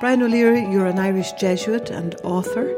Brian 0.00 0.22
O'Leary, 0.22 0.60
you're 0.70 0.86
an 0.86 1.00
Irish 1.00 1.32
Jesuit 1.32 1.90
and 1.90 2.14
author, 2.22 2.72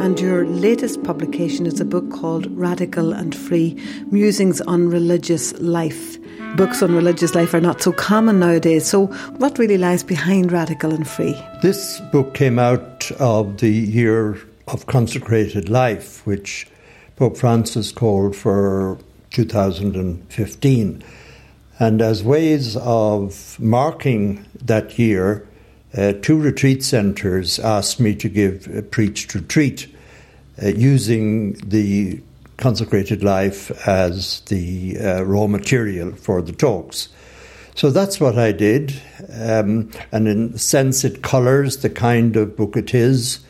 and 0.00 0.18
your 0.18 0.46
latest 0.46 1.02
publication 1.02 1.66
is 1.66 1.78
a 1.78 1.84
book 1.84 2.10
called 2.10 2.50
Radical 2.56 3.12
and 3.12 3.34
Free 3.34 3.78
Musings 4.10 4.62
on 4.62 4.88
Religious 4.88 5.52
Life. 5.60 6.16
Books 6.56 6.82
on 6.82 6.94
religious 6.94 7.34
life 7.34 7.52
are 7.52 7.60
not 7.60 7.82
so 7.82 7.92
common 7.92 8.40
nowadays, 8.40 8.86
so 8.86 9.08
what 9.36 9.58
really 9.58 9.76
lies 9.76 10.02
behind 10.02 10.52
Radical 10.52 10.94
and 10.94 11.06
Free? 11.06 11.38
This 11.60 12.00
book 12.10 12.32
came 12.32 12.58
out 12.58 13.12
of 13.20 13.58
the 13.58 13.70
year 13.70 14.38
of 14.66 14.86
consecrated 14.86 15.68
life, 15.68 16.26
which 16.26 16.66
Pope 17.16 17.36
Francis 17.36 17.92
called 17.92 18.34
for 18.34 18.96
2015. 19.32 21.04
And 21.78 22.00
as 22.00 22.24
ways 22.24 22.74
of 22.78 23.60
marking 23.60 24.46
that 24.62 24.98
year, 24.98 25.46
two 26.22 26.38
retreat 26.38 26.82
centres 26.82 27.58
asked 27.58 28.00
me 28.00 28.14
to 28.16 28.28
give 28.28 28.68
a 28.74 28.82
preached 28.82 29.34
retreat 29.34 29.88
uh, 30.62 30.68
using 30.68 31.54
the 31.54 32.20
consecrated 32.56 33.22
life 33.22 33.70
as 33.86 34.40
the 34.46 34.96
uh, 34.98 35.22
raw 35.22 35.46
material 35.46 36.12
for 36.12 36.42
the 36.42 36.52
talks. 36.52 37.08
So 37.74 37.90
that's 37.90 38.20
what 38.20 38.38
I 38.38 38.52
did, 38.52 39.00
um, 39.32 39.90
and 40.12 40.28
in 40.28 40.52
a 40.54 40.58
sense, 40.58 41.02
it 41.02 41.22
colours 41.22 41.78
the 41.78 41.90
kind 41.90 42.36
of 42.36 42.56
book 42.56 42.76
it 42.76 42.94
is. 42.94 43.40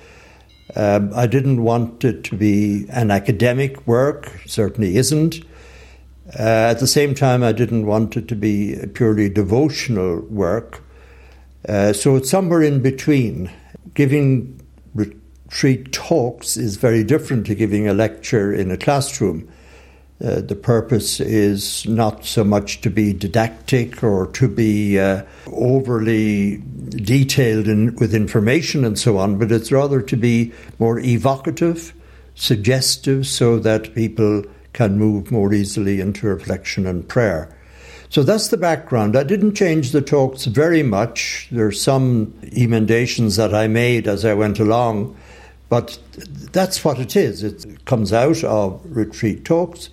Um, 0.76 1.12
I 1.14 1.26
didn't 1.26 1.62
want 1.62 2.04
it 2.04 2.24
to 2.24 2.36
be 2.36 2.86
an 2.88 3.10
academic 3.10 3.86
work, 3.86 4.40
certainly 4.46 4.96
isn't. 4.96 5.44
Uh, 6.38 6.72
at 6.72 6.78
the 6.78 6.86
same 6.86 7.14
time, 7.14 7.42
I 7.42 7.52
didn't 7.52 7.84
want 7.84 8.16
it 8.16 8.26
to 8.28 8.34
be 8.34 8.74
a 8.80 8.86
purely 8.86 9.28
devotional 9.28 10.20
work. 10.20 10.82
Uh, 11.68 11.92
so 11.92 12.16
it's 12.16 12.30
somewhere 12.30 12.62
in 12.62 12.82
between. 12.82 13.50
Giving 13.94 14.60
retreat 14.94 15.92
talks 15.92 16.56
is 16.56 16.76
very 16.76 17.04
different 17.04 17.46
to 17.46 17.54
giving 17.54 17.88
a 17.88 17.94
lecture 17.94 18.52
in 18.52 18.70
a 18.70 18.76
classroom. 18.76 19.48
Uh, 20.24 20.40
the 20.40 20.54
purpose 20.54 21.20
is 21.20 21.86
not 21.88 22.24
so 22.24 22.44
much 22.44 22.80
to 22.80 22.90
be 22.90 23.12
didactic 23.12 24.02
or 24.02 24.28
to 24.28 24.46
be 24.46 24.98
uh, 24.98 25.22
overly 25.48 26.62
detailed 26.90 27.66
in, 27.66 27.96
with 27.96 28.14
information 28.14 28.84
and 28.84 28.98
so 28.98 29.18
on, 29.18 29.38
but 29.38 29.50
it's 29.50 29.72
rather 29.72 30.00
to 30.00 30.16
be 30.16 30.52
more 30.78 31.00
evocative, 31.00 31.92
suggestive, 32.34 33.26
so 33.26 33.58
that 33.58 33.94
people 33.94 34.44
can 34.72 34.98
move 34.98 35.32
more 35.32 35.52
easily 35.52 36.00
into 36.00 36.26
reflection 36.26 36.86
and 36.86 37.08
prayer. 37.08 37.54
So 38.14 38.22
that's 38.22 38.46
the 38.46 38.56
background. 38.56 39.16
I 39.16 39.24
didn't 39.24 39.56
change 39.56 39.90
the 39.90 40.00
talks 40.00 40.44
very 40.44 40.84
much. 40.84 41.48
There 41.50 41.66
are 41.66 41.72
some 41.72 42.32
emendations 42.56 43.34
that 43.34 43.52
I 43.52 43.66
made 43.66 44.06
as 44.06 44.24
I 44.24 44.34
went 44.34 44.60
along, 44.60 45.16
but 45.68 45.98
that's 46.52 46.84
what 46.84 47.00
it 47.00 47.16
is. 47.16 47.42
It 47.42 47.84
comes 47.86 48.12
out 48.12 48.44
of 48.44 48.80
retreat 48.84 49.44
talks, 49.44 49.90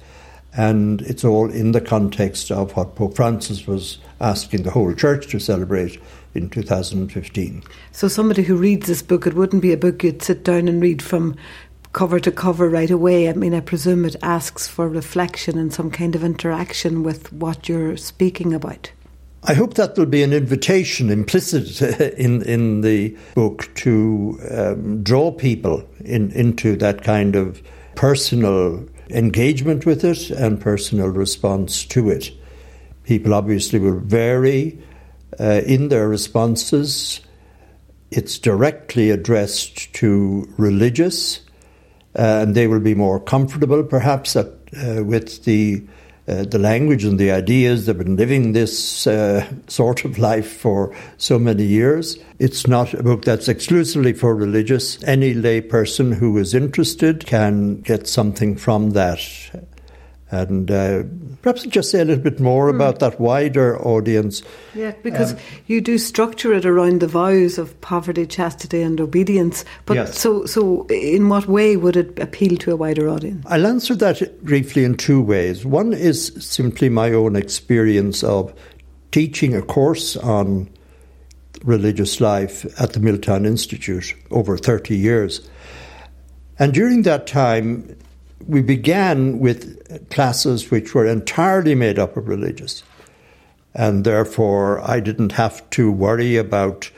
and 0.55 1.01
it's 1.01 1.25
all 1.25 1.49
in 1.49 1.71
the 1.71 1.81
context 1.81 2.51
of 2.51 2.75
what 2.77 2.93
Pope 2.93 3.15
Francis 3.15 3.65
was 3.65 3.97
asking 4.19 4.61
the 4.61 4.69
whole 4.69 4.93
church 4.93 5.25
to 5.31 5.39
celebrate 5.39 5.99
in 6.35 6.47
2015. 6.47 7.63
So, 7.91 8.07
somebody 8.07 8.43
who 8.43 8.55
reads 8.55 8.85
this 8.85 9.01
book, 9.01 9.25
it 9.25 9.33
wouldn't 9.33 9.63
be 9.63 9.73
a 9.73 9.77
book 9.77 10.03
you'd 10.03 10.21
sit 10.21 10.43
down 10.43 10.67
and 10.67 10.79
read 10.79 11.01
from 11.01 11.35
cover 11.93 12.19
to 12.19 12.31
cover 12.31 12.69
right 12.69 12.91
away. 12.91 13.29
I 13.29 13.33
mean, 13.33 13.53
I 13.53 13.59
presume 13.59 14.05
it 14.05 14.15
asks 14.21 14.67
for 14.67 14.87
reflection 14.87 15.57
and 15.57 15.73
some 15.73 15.91
kind 15.91 16.15
of 16.15 16.23
interaction 16.23 17.03
with 17.03 17.31
what 17.33 17.67
you're 17.67 17.97
speaking 17.97 18.53
about. 18.53 18.91
I 19.43 19.55
hope 19.55 19.73
that 19.73 19.97
will 19.97 20.05
be 20.05 20.21
an 20.21 20.33
invitation 20.33 21.09
implicit 21.09 21.81
in 22.17 22.43
in 22.43 22.81
the 22.81 23.17
book 23.33 23.73
to 23.75 24.39
um, 24.51 25.01
draw 25.03 25.31
people 25.31 25.83
in, 26.05 26.31
into 26.31 26.75
that 26.77 27.03
kind 27.03 27.35
of 27.35 27.61
personal 27.95 28.85
engagement 29.09 29.85
with 29.85 30.05
it 30.05 30.29
and 30.29 30.61
personal 30.61 31.07
response 31.07 31.85
to 31.85 32.09
it. 32.09 32.31
People 33.03 33.33
obviously 33.33 33.79
will 33.79 33.99
vary 33.99 34.77
uh, 35.39 35.61
in 35.65 35.89
their 35.89 36.07
responses. 36.07 37.19
It's 38.11 38.37
directly 38.37 39.09
addressed 39.09 39.91
to 39.93 40.53
religious 40.57 41.41
and 42.15 42.55
they 42.55 42.67
will 42.67 42.79
be 42.79 42.95
more 42.95 43.19
comfortable, 43.19 43.83
perhaps, 43.83 44.35
at, 44.35 44.47
uh, 44.77 45.03
with 45.03 45.43
the 45.45 45.83
uh, 46.27 46.43
the 46.43 46.59
language 46.59 47.03
and 47.03 47.19
the 47.19 47.31
ideas. 47.31 47.85
They've 47.85 47.97
been 47.97 48.15
living 48.15 48.53
this 48.53 49.07
uh, 49.07 49.45
sort 49.67 50.05
of 50.05 50.19
life 50.19 50.51
for 50.51 50.95
so 51.17 51.39
many 51.39 51.63
years. 51.63 52.17
It's 52.39 52.67
not 52.67 52.93
a 52.93 53.03
book 53.03 53.25
that's 53.25 53.47
exclusively 53.47 54.13
for 54.13 54.35
religious. 54.35 55.03
Any 55.03 55.33
lay 55.33 55.61
person 55.61 56.11
who 56.11 56.37
is 56.37 56.53
interested 56.53 57.25
can 57.25 57.81
get 57.81 58.07
something 58.07 58.55
from 58.55 58.91
that. 58.91 59.19
And 60.31 60.71
uh, 60.71 61.03
perhaps 61.41 61.63
just 61.63 61.91
say 61.91 62.01
a 62.01 62.05
little 62.05 62.23
bit 62.23 62.39
more 62.39 62.71
mm. 62.71 62.75
about 62.75 62.99
that 62.99 63.19
wider 63.19 63.77
audience. 63.85 64.41
Yeah, 64.73 64.93
because 65.03 65.33
um, 65.33 65.39
you 65.67 65.81
do 65.81 65.97
structure 65.97 66.53
it 66.53 66.65
around 66.65 67.01
the 67.01 67.07
vows 67.07 67.57
of 67.57 67.79
poverty, 67.81 68.25
chastity, 68.25 68.81
and 68.81 68.99
obedience. 69.01 69.65
But 69.85 69.95
yes. 69.95 70.17
so, 70.17 70.45
so 70.45 70.85
in 70.87 71.29
what 71.29 71.47
way 71.47 71.75
would 71.75 71.97
it 71.97 72.17
appeal 72.17 72.57
to 72.57 72.71
a 72.71 72.75
wider 72.75 73.09
audience? 73.09 73.45
I'll 73.47 73.67
answer 73.67 73.95
that 73.95 74.43
briefly 74.43 74.85
in 74.85 74.95
two 74.95 75.21
ways. 75.21 75.65
One 75.65 75.93
is 75.93 76.33
simply 76.39 76.89
my 76.89 77.11
own 77.11 77.35
experience 77.35 78.23
of 78.23 78.53
teaching 79.11 79.55
a 79.55 79.61
course 79.61 80.15
on 80.17 80.69
religious 81.63 82.21
life 82.21 82.65
at 82.79 82.93
the 82.93 82.99
Milltown 82.99 83.45
Institute 83.45 84.15
over 84.31 84.57
30 84.57 84.95
years. 84.95 85.47
And 86.57 86.73
during 86.73 87.03
that 87.03 87.27
time, 87.27 87.97
we 88.47 88.61
began 88.61 89.39
with 89.39 90.09
classes 90.09 90.71
which 90.71 90.93
were 90.93 91.05
entirely 91.05 91.75
made 91.75 91.99
up 91.99 92.17
of 92.17 92.27
religious. 92.27 92.83
And 93.73 94.03
therefore, 94.03 94.81
I 94.81 94.99
didn't 94.99 95.33
have 95.33 95.67
to 95.71 95.91
worry 95.91 96.37
about 96.37 96.91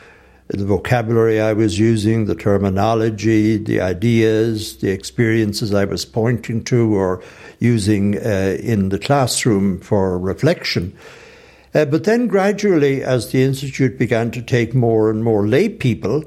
the 0.48 0.66
vocabulary 0.66 1.40
I 1.40 1.54
was 1.54 1.80
using, 1.80 2.26
the 2.26 2.36
terminology, 2.36 3.58
the 3.58 3.82
ideas, 3.82 4.78
the 4.78 4.92
experiences 4.92 5.74
I 5.74 5.86
was 5.86 6.06
pointing 6.06 6.64
to 6.66 6.96
or 6.96 7.24
using 7.60 8.18
uh, 8.18 8.58
in 8.60 8.90
the 8.90 9.00
classroom 9.00 9.80
for 9.80 10.20
reflection. 10.20 10.96
Uh, 11.74 11.86
but 11.86 12.04
then, 12.04 12.28
gradually, 12.28 13.04
as 13.04 13.32
the 13.32 13.42
Institute 13.42 13.98
began 13.98 14.32
to 14.32 14.42
take 14.42 14.76
more 14.76 15.10
and 15.10 15.24
more 15.24 15.48
lay 15.48 15.70
people, 15.70 16.24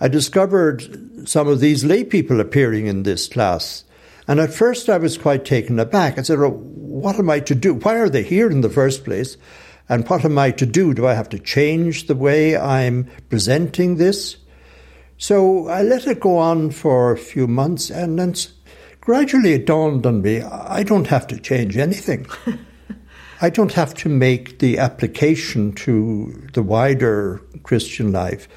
I 0.00 0.08
discovered 0.08 1.28
some 1.28 1.48
of 1.48 1.60
these 1.60 1.84
lay 1.84 2.04
people 2.04 2.40
appearing 2.40 2.86
in 2.86 3.02
this 3.02 3.28
class. 3.28 3.84
And 4.28 4.40
at 4.40 4.52
first 4.52 4.88
I 4.88 4.98
was 4.98 5.18
quite 5.18 5.44
taken 5.44 5.78
aback. 5.78 6.18
I 6.18 6.22
said, 6.22 6.38
oh, 6.38 6.50
what 6.50 7.18
am 7.18 7.30
I 7.30 7.40
to 7.40 7.54
do? 7.54 7.74
Why 7.74 7.96
are 7.98 8.08
they 8.08 8.22
here 8.22 8.50
in 8.50 8.60
the 8.60 8.70
first 8.70 9.04
place? 9.04 9.36
And 9.88 10.08
what 10.08 10.24
am 10.24 10.38
I 10.38 10.50
to 10.52 10.66
do? 10.66 10.94
Do 10.94 11.06
I 11.06 11.14
have 11.14 11.28
to 11.30 11.38
change 11.38 12.06
the 12.06 12.16
way 12.16 12.56
I'm 12.56 13.08
presenting 13.28 13.96
this? 13.96 14.36
So 15.18 15.68
I 15.68 15.82
let 15.82 16.06
it 16.06 16.20
go 16.20 16.38
on 16.38 16.70
for 16.70 17.12
a 17.12 17.18
few 17.18 17.46
months 17.46 17.90
and 17.90 18.18
then 18.18 18.34
gradually 19.00 19.52
it 19.54 19.66
dawned 19.66 20.04
on 20.04 20.22
me 20.22 20.42
I 20.42 20.82
don't 20.82 21.06
have 21.06 21.26
to 21.28 21.38
change 21.38 21.76
anything. 21.76 22.26
I 23.40 23.50
don't 23.50 23.72
have 23.72 23.94
to 23.96 24.08
make 24.08 24.58
the 24.58 24.78
application 24.78 25.72
to 25.74 26.48
the 26.54 26.62
wider 26.62 27.40
Christian 27.62 28.10
life. 28.10 28.48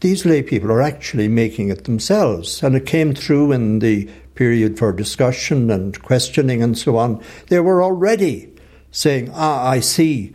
These 0.00 0.24
lay 0.24 0.42
people 0.42 0.70
are 0.70 0.80
actually 0.80 1.28
making 1.28 1.68
it 1.68 1.84
themselves. 1.84 2.62
And 2.62 2.74
it 2.74 2.86
came 2.86 3.14
through 3.14 3.52
in 3.52 3.80
the 3.80 4.08
period 4.34 4.78
for 4.78 4.92
discussion 4.92 5.70
and 5.70 6.00
questioning 6.02 6.62
and 6.62 6.76
so 6.76 6.96
on, 6.96 7.22
they 7.48 7.60
were 7.60 7.82
already 7.82 8.52
saying, 8.90 9.30
Ah, 9.32 9.68
I 9.68 9.80
see, 9.80 10.32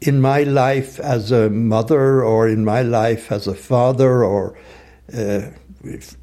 in 0.00 0.20
my 0.20 0.42
life 0.42 1.00
as 1.00 1.32
a 1.32 1.50
mother 1.50 2.22
or 2.22 2.48
in 2.48 2.64
my 2.64 2.82
life 2.82 3.32
as 3.32 3.46
a 3.46 3.54
father 3.54 4.22
or 4.24 4.58
uh, 5.12 5.42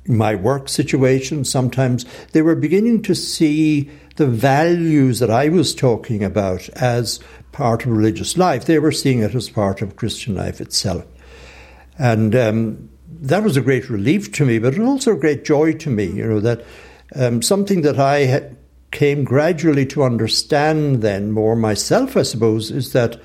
my 0.07 0.35
work 0.35 0.69
situation, 0.69 1.45
sometimes 1.45 2.05
they 2.31 2.41
were 2.41 2.55
beginning 2.55 3.01
to 3.03 3.15
see 3.15 3.89
the 4.15 4.27
values 4.27 5.19
that 5.19 5.31
I 5.31 5.49
was 5.49 5.73
talking 5.73 6.23
about 6.23 6.69
as 6.69 7.19
part 7.51 7.85
of 7.85 7.91
religious 7.91 8.37
life. 8.37 8.65
They 8.65 8.79
were 8.79 8.91
seeing 8.91 9.19
it 9.19 9.33
as 9.33 9.49
part 9.49 9.81
of 9.81 9.95
Christian 9.95 10.35
life 10.35 10.61
itself. 10.61 11.05
And 11.97 12.35
um, 12.35 12.89
that 13.07 13.43
was 13.43 13.57
a 13.57 13.61
great 13.61 13.89
relief 13.89 14.31
to 14.33 14.45
me, 14.45 14.59
but 14.59 14.77
also 14.79 15.13
a 15.13 15.19
great 15.19 15.45
joy 15.45 15.73
to 15.73 15.89
me, 15.89 16.05
you 16.05 16.27
know, 16.27 16.39
that 16.41 16.63
um, 17.15 17.41
something 17.41 17.81
that 17.81 17.99
I 17.99 18.51
came 18.91 19.23
gradually 19.23 19.85
to 19.87 20.03
understand 20.03 21.01
then 21.01 21.31
more 21.31 21.55
myself, 21.55 22.15
I 22.15 22.23
suppose, 22.23 22.71
is 22.71 22.93
that 22.93 23.19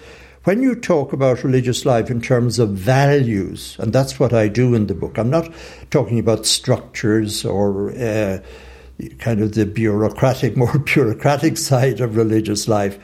when 0.45 0.63
you 0.63 0.75
talk 0.75 1.13
about 1.13 1.45
religious 1.45 1.85
life 1.85 2.11
in 2.11 2.23
terms 2.23 2.59
of 2.59 2.71
values, 2.71 3.77
and 3.79 3.93
that's 3.93 4.19
what 4.19 4.33
I 4.33 4.49
do 4.49 4.75
in 4.75 4.87
the 4.87 4.95
book, 4.95 5.19
I'm 5.19 5.31
not 5.31 5.51
talking 5.91 6.19
about 6.19 6.47
structures 6.47 7.45
or 7.45 7.91
uh, 7.91 8.39
kind 9.19 9.41
of 9.43 9.55
the 9.55 9.67
bureaucratic, 9.67 10.57
more 10.57 10.79
bureaucratic 10.79 11.59
side 11.59 12.01
of 12.01 12.17
religious 12.17 12.67
life, 12.67 12.99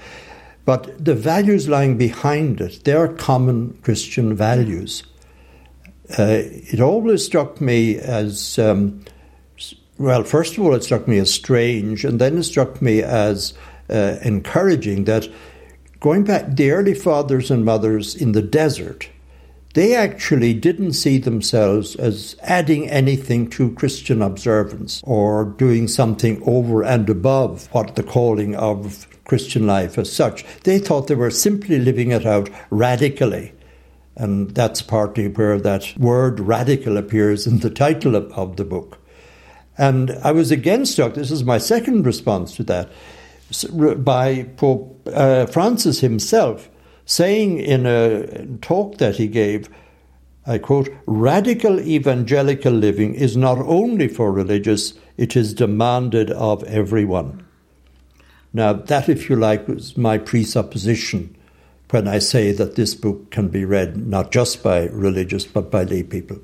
but 0.64 1.04
the 1.04 1.14
values 1.14 1.68
lying 1.68 1.98
behind 1.98 2.60
it, 2.62 2.84
they 2.84 2.94
are 2.94 3.08
common 3.08 3.78
Christian 3.82 4.34
values. 4.34 5.02
uh, 6.18 6.42
it 6.72 6.80
always 6.80 7.24
struck 7.24 7.60
me 7.60 7.98
as 7.98 8.58
um, 8.58 9.04
well, 9.98 10.24
first 10.24 10.56
of 10.56 10.64
all, 10.64 10.74
it 10.74 10.84
struck 10.84 11.06
me 11.06 11.18
as 11.18 11.32
strange, 11.32 12.04
and 12.04 12.20
then 12.20 12.38
it 12.38 12.44
struck 12.44 12.82
me 12.82 13.02
as 13.02 13.54
uh, 13.88 14.16
encouraging 14.22 15.04
that 15.04 15.28
going 16.00 16.24
back, 16.24 16.56
the 16.56 16.70
early 16.70 16.94
fathers 16.94 17.50
and 17.50 17.64
mothers 17.64 18.14
in 18.14 18.32
the 18.32 18.42
desert, 18.42 19.08
they 19.74 19.94
actually 19.94 20.54
didn't 20.54 20.92
see 20.92 21.18
themselves 21.18 21.96
as 21.96 22.36
adding 22.42 22.88
anything 22.88 23.50
to 23.50 23.72
Christian 23.72 24.22
observance 24.22 25.02
or 25.04 25.44
doing 25.44 25.88
something 25.88 26.42
over 26.46 26.82
and 26.84 27.08
above 27.10 27.68
what 27.72 27.96
the 27.96 28.02
calling 28.02 28.54
of 28.54 29.08
Christian 29.24 29.66
life 29.66 29.98
as 29.98 30.12
such. 30.12 30.44
They 30.62 30.78
thought 30.78 31.08
they 31.08 31.14
were 31.14 31.30
simply 31.30 31.78
living 31.78 32.12
it 32.12 32.24
out 32.24 32.50
radically. 32.70 33.52
And 34.16 34.50
that's 34.52 34.80
partly 34.80 35.26
where 35.26 35.58
that 35.60 35.92
word 35.98 36.38
radical 36.38 36.96
appears 36.96 37.46
in 37.46 37.58
the 37.58 37.70
title 37.70 38.14
of, 38.14 38.30
of 38.32 38.56
the 38.56 38.64
book. 38.64 38.98
And 39.76 40.12
I 40.22 40.32
was 40.32 40.50
again 40.50 40.86
struck, 40.86 41.14
this 41.14 41.30
is 41.30 41.44
my 41.44 41.58
second 41.58 42.06
response 42.06 42.54
to 42.56 42.62
that, 42.64 42.90
by 44.04 44.44
Pope 44.56 45.08
uh, 45.12 45.46
Francis 45.46 46.00
himself 46.00 46.70
saying 47.06 47.58
in 47.58 47.86
a 47.86 48.46
talk 48.62 48.98
that 48.98 49.16
he 49.16 49.26
gave, 49.26 49.68
I 50.46 50.58
quote, 50.58 50.88
radical 51.06 51.80
evangelical 51.80 52.72
living 52.72 53.14
is 53.14 53.36
not 53.36 53.58
only 53.58 54.08
for 54.08 54.32
religious, 54.32 54.94
it 55.16 55.36
is 55.36 55.54
demanded 55.54 56.30
of 56.30 56.62
everyone. 56.64 57.44
Now, 58.52 58.72
that, 58.72 59.08
if 59.08 59.28
you 59.28 59.36
like, 59.36 59.66
was 59.66 59.96
my 59.96 60.16
presupposition 60.16 61.36
when 61.90 62.08
I 62.08 62.18
say 62.18 62.52
that 62.52 62.76
this 62.76 62.94
book 62.94 63.30
can 63.30 63.48
be 63.48 63.64
read 63.64 63.96
not 63.96 64.32
just 64.32 64.62
by 64.62 64.86
religious 64.86 65.44
but 65.44 65.70
by 65.70 65.84
lay 65.84 66.02
people. 66.02 66.38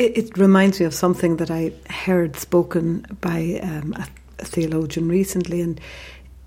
It, 0.00 0.16
it 0.16 0.38
reminds 0.38 0.80
me 0.80 0.86
of 0.86 0.94
something 0.94 1.36
that 1.36 1.50
I 1.50 1.72
heard 1.90 2.34
spoken 2.34 3.06
by 3.20 3.60
um, 3.62 3.92
a, 3.96 4.06
a 4.38 4.44
theologian 4.46 5.08
recently, 5.08 5.60
and 5.60 5.78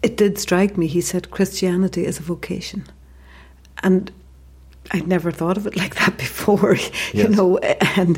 it 0.01 0.17
did 0.17 0.39
strike 0.39 0.75
me. 0.75 0.87
He 0.87 1.01
said 1.01 1.29
Christianity 1.29 2.03
is 2.03 2.17
a 2.17 2.23
vocation. 2.23 2.83
And 3.83 4.11
I'd 4.89 5.07
never 5.07 5.31
thought 5.31 5.57
of 5.57 5.67
it 5.67 5.75
like 5.83 5.95
that 5.97 6.17
before, 6.17 6.75
you 7.13 7.25
yes. 7.25 7.29
know. 7.29 7.59
And 7.95 8.17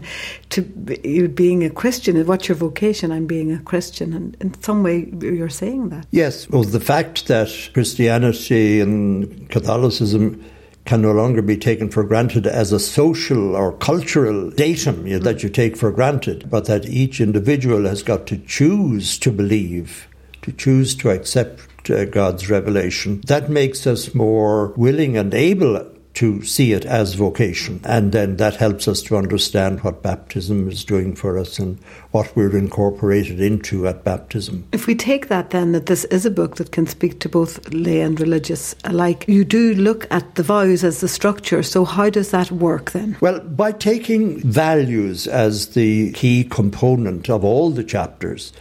to 0.52 0.62
you 1.04 1.28
being 1.28 1.66
a 1.66 1.70
Christian, 1.70 2.26
what's 2.26 2.48
your 2.48 2.56
vocation? 2.56 3.12
I'm 3.12 3.28
being 3.28 3.52
a 3.52 3.60
Christian, 3.60 4.14
and 4.14 4.38
in 4.40 4.62
some 4.62 4.84
way 4.84 5.12
you're 5.20 5.50
saying 5.50 5.90
that. 5.90 6.08
Yes, 6.12 6.50
well, 6.50 6.64
the 6.64 6.80
fact 6.80 7.28
that 7.28 7.50
Christianity 7.74 8.80
and 8.80 9.50
Catholicism 9.50 10.44
can 10.86 11.02
no 11.02 11.12
longer 11.12 11.42
be 11.42 11.58
taken 11.58 11.90
for 11.90 12.04
granted 12.04 12.46
as 12.46 12.72
a 12.72 12.80
social 12.80 13.56
or 13.56 13.74
cultural 13.74 14.52
datum 14.52 15.08
you 15.08 15.20
that 15.20 15.42
you 15.42 15.50
take 15.50 15.76
for 15.76 15.92
granted, 15.92 16.50
but 16.50 16.66
that 16.66 16.86
each 16.86 17.20
individual 17.20 17.86
has 17.86 18.04
got 18.04 18.28
to 18.28 18.38
choose 18.38 19.18
to 19.20 19.32
believe, 19.32 20.08
to 20.44 20.52
choose 20.52 20.96
to 20.96 21.10
accept 21.10 21.90
uh, 21.90 22.06
God's 22.06 22.50
revelation. 22.50 23.22
That 23.26 23.50
makes 23.50 23.88
us 23.88 24.14
more 24.14 24.68
willing 24.78 25.18
and 25.18 25.34
able 25.34 25.95
to 26.16 26.42
see 26.44 26.72
it 26.72 26.86
as 26.86 27.14
vocation. 27.14 27.82
And 27.84 28.12
then 28.12 28.38
that 28.38 28.56
helps 28.56 28.88
us 28.88 29.02
to 29.04 29.18
understand 29.18 29.84
what 29.84 30.02
baptism 30.02 30.70
is 30.70 30.84
doing 30.84 31.16
for 31.16 31.38
us 31.38 31.60
and 31.60 31.78
what 32.12 32.36
we're 32.36 32.58
incorporated 32.58 33.40
into 33.42 33.88
at 33.88 34.04
baptism. 34.04 34.68
If 34.72 34.88
we 34.88 34.96
take 34.96 35.28
that 35.28 35.50
then, 35.50 35.74
that 35.74 35.86
this 35.86 36.06
is 36.06 36.26
a 36.26 36.32
book 36.32 36.56
that 36.56 36.72
can 36.72 36.88
speak 36.88 37.20
to 37.20 37.30
both 37.30 37.74
lay 37.74 38.02
and 38.02 38.20
religious 38.20 38.76
alike, 38.86 39.26
you 39.28 39.44
do 39.44 39.76
look 39.76 40.08
at 40.10 40.36
the 40.36 40.44
vows 40.44 40.84
as 40.84 41.02
the 41.02 41.08
structure. 41.08 41.62
So, 41.64 41.84
how 41.86 42.10
does 42.10 42.32
that 42.32 42.52
work 42.52 42.92
then? 42.92 43.18
Well, 43.20 43.42
by 43.42 43.74
taking 43.74 44.40
values 44.40 45.28
as 45.28 45.70
the 45.70 46.12
key 46.14 46.46
component 46.46 47.30
of 47.30 47.44
all 47.44 47.72
the 47.72 47.84
chapters, 47.84 48.54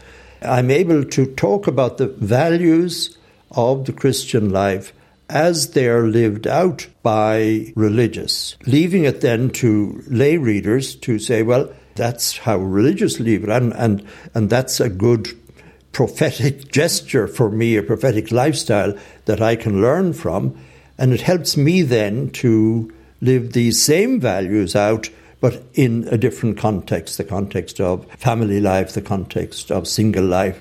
I'm 0.43 0.71
able 0.71 1.05
to 1.05 1.27
talk 1.35 1.67
about 1.67 1.99
the 1.99 2.09
values 2.09 3.17
of 3.53 3.87
the 3.87 3.93
Christian 3.93 4.51
life 4.51 4.93
as 5.29 5.73
they 5.73 5.88
are 5.88 6.06
lived 6.06 6.47
out 6.47 6.87
by 7.03 7.73
religious, 7.75 8.56
leaving 8.67 9.05
it 9.05 9.21
then 9.21 9.50
to 9.50 10.03
lay 10.06 10.37
readers 10.37 10.94
to 10.97 11.19
say, 11.19 11.43
well, 11.43 11.73
that's 11.94 12.38
how 12.38 12.59
religious 12.59 13.21
live 13.21 13.44
and, 13.44 13.73
and, 13.75 14.05
and 14.35 14.50
that's 14.50 14.81
a 14.81 14.88
good 14.88 15.29
prophetic 15.93 16.69
gesture 16.73 17.26
for 17.26 17.50
me, 17.50 17.76
a 17.76 17.82
prophetic 17.82 18.31
lifestyle 18.31 18.94
that 19.25 19.41
I 19.41 19.56
can 19.56 19.81
learn 19.81 20.12
from. 20.12 20.59
And 20.99 21.12
it 21.12 21.23
helps 21.23 21.56
me 21.56 21.82
then 21.82 22.31
to 22.31 22.93
live 23.20 23.53
these 23.53 23.82
same 23.82 24.20
values 24.20 24.77
out, 24.77 25.09
but 25.41 25.62
in 25.75 26.06
a 26.09 26.19
different 26.19 26.59
context 26.59 27.17
the 27.17 27.25
context 27.25 27.81
of 27.81 28.06
family 28.12 28.61
life, 28.61 28.93
the 28.93 29.03
context 29.03 29.70
of 29.70 29.88
single 29.88 30.25
life, 30.25 30.61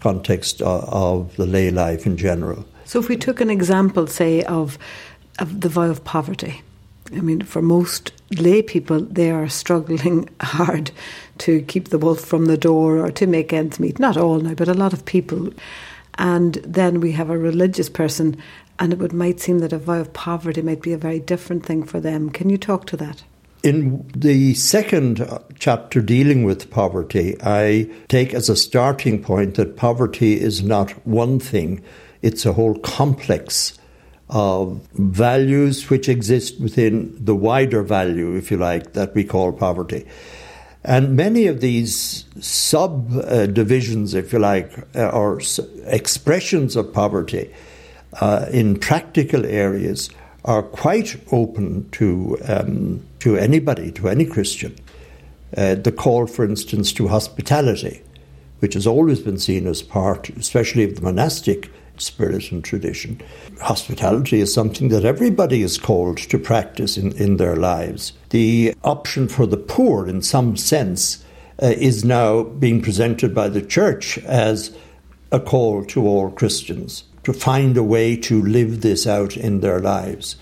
context 0.00 0.62
of, 0.62 0.84
of 0.84 1.36
the 1.36 1.46
lay 1.46 1.70
life 1.70 2.06
in 2.06 2.16
general. 2.16 2.64
So, 2.92 2.98
if 2.98 3.08
we 3.08 3.16
took 3.16 3.40
an 3.40 3.48
example, 3.48 4.06
say, 4.06 4.42
of, 4.42 4.76
of 5.38 5.62
the 5.62 5.70
vow 5.70 5.88
of 5.88 6.04
poverty, 6.04 6.60
I 7.10 7.20
mean, 7.22 7.40
for 7.40 7.62
most 7.62 8.12
lay 8.38 8.60
people, 8.60 9.00
they 9.00 9.30
are 9.30 9.48
struggling 9.48 10.28
hard 10.42 10.90
to 11.38 11.62
keep 11.62 11.88
the 11.88 11.96
wolf 11.96 12.20
from 12.20 12.44
the 12.44 12.58
door 12.58 12.98
or 12.98 13.10
to 13.12 13.26
make 13.26 13.50
ends 13.50 13.80
meet. 13.80 13.98
Not 13.98 14.18
all 14.18 14.40
now, 14.40 14.52
but 14.52 14.68
a 14.68 14.74
lot 14.74 14.92
of 14.92 15.06
people. 15.06 15.54
And 16.18 16.56
then 16.56 17.00
we 17.00 17.12
have 17.12 17.30
a 17.30 17.38
religious 17.38 17.88
person, 17.88 18.36
and 18.78 18.92
it 18.92 18.98
would 18.98 19.14
might 19.14 19.40
seem 19.40 19.60
that 19.60 19.72
a 19.72 19.78
vow 19.78 20.00
of 20.00 20.12
poverty 20.12 20.60
might 20.60 20.82
be 20.82 20.92
a 20.92 20.98
very 20.98 21.18
different 21.18 21.64
thing 21.64 21.84
for 21.84 21.98
them. 21.98 22.28
Can 22.28 22.50
you 22.50 22.58
talk 22.58 22.84
to 22.88 22.98
that? 22.98 23.24
In 23.62 24.06
the 24.14 24.52
second 24.52 25.22
uh, 25.22 25.38
chapter 25.58 26.02
dealing 26.02 26.44
with 26.44 26.70
poverty, 26.70 27.36
I 27.42 27.90
take 28.08 28.34
as 28.34 28.50
a 28.50 28.56
starting 28.56 29.22
point 29.22 29.54
that 29.54 29.78
poverty 29.78 30.38
is 30.38 30.62
not 30.62 30.90
one 31.06 31.38
thing, 31.40 31.82
it's 32.22 32.46
a 32.46 32.52
whole 32.52 32.78
complex 32.78 33.78
of 34.30 34.80
values 34.94 35.90
which 35.90 36.08
exist 36.08 36.58
within 36.60 37.12
the 37.22 37.34
wider 37.34 37.82
value, 37.82 38.34
if 38.34 38.50
you 38.50 38.56
like, 38.56 38.94
that 38.94 39.14
we 39.14 39.24
call 39.24 39.52
poverty. 39.52 40.06
And 40.84 41.16
many 41.16 41.46
of 41.46 41.60
these 41.60 42.24
subdivisions, 42.40 44.14
uh, 44.14 44.18
if 44.18 44.32
you 44.32 44.38
like, 44.38 44.72
uh, 44.96 45.08
or 45.10 45.40
expressions 45.84 46.76
of 46.76 46.92
poverty 46.92 47.52
uh, 48.20 48.46
in 48.50 48.78
practical 48.78 49.44
areas 49.44 50.10
are 50.44 50.62
quite 50.62 51.16
open 51.30 51.88
to, 51.90 52.36
um, 52.48 53.04
to 53.20 53.36
anybody, 53.36 53.92
to 53.92 54.08
any 54.08 54.24
Christian. 54.24 54.74
Uh, 55.56 55.74
the 55.74 55.92
call, 55.92 56.26
for 56.26 56.44
instance, 56.44 56.92
to 56.94 57.08
hospitality, 57.08 58.02
which 58.58 58.74
has 58.74 58.86
always 58.86 59.20
been 59.20 59.38
seen 59.38 59.66
as 59.66 59.82
part, 59.82 60.30
especially 60.30 60.84
of 60.84 60.96
the 60.96 61.02
monastic 61.02 61.70
spirit 62.02 62.50
and 62.52 62.64
tradition. 62.64 63.20
Hospitality 63.60 64.40
is 64.40 64.52
something 64.52 64.88
that 64.88 65.04
everybody 65.04 65.62
is 65.62 65.78
called 65.78 66.18
to 66.18 66.38
practice 66.38 66.96
in, 66.96 67.12
in 67.12 67.36
their 67.36 67.56
lives. 67.56 68.12
The 68.30 68.74
option 68.84 69.28
for 69.28 69.46
the 69.46 69.56
poor, 69.56 70.08
in 70.08 70.22
some 70.22 70.56
sense, 70.56 71.24
uh, 71.62 71.66
is 71.66 72.04
now 72.04 72.42
being 72.42 72.82
presented 72.82 73.34
by 73.34 73.48
the 73.48 73.62
church 73.62 74.18
as 74.18 74.76
a 75.30 75.40
call 75.40 75.84
to 75.86 76.06
all 76.06 76.30
Christians 76.30 77.04
to 77.24 77.32
find 77.32 77.76
a 77.76 77.82
way 77.82 78.16
to 78.16 78.42
live 78.42 78.80
this 78.80 79.06
out 79.06 79.36
in 79.36 79.60
their 79.60 79.80
lives. 79.80 80.36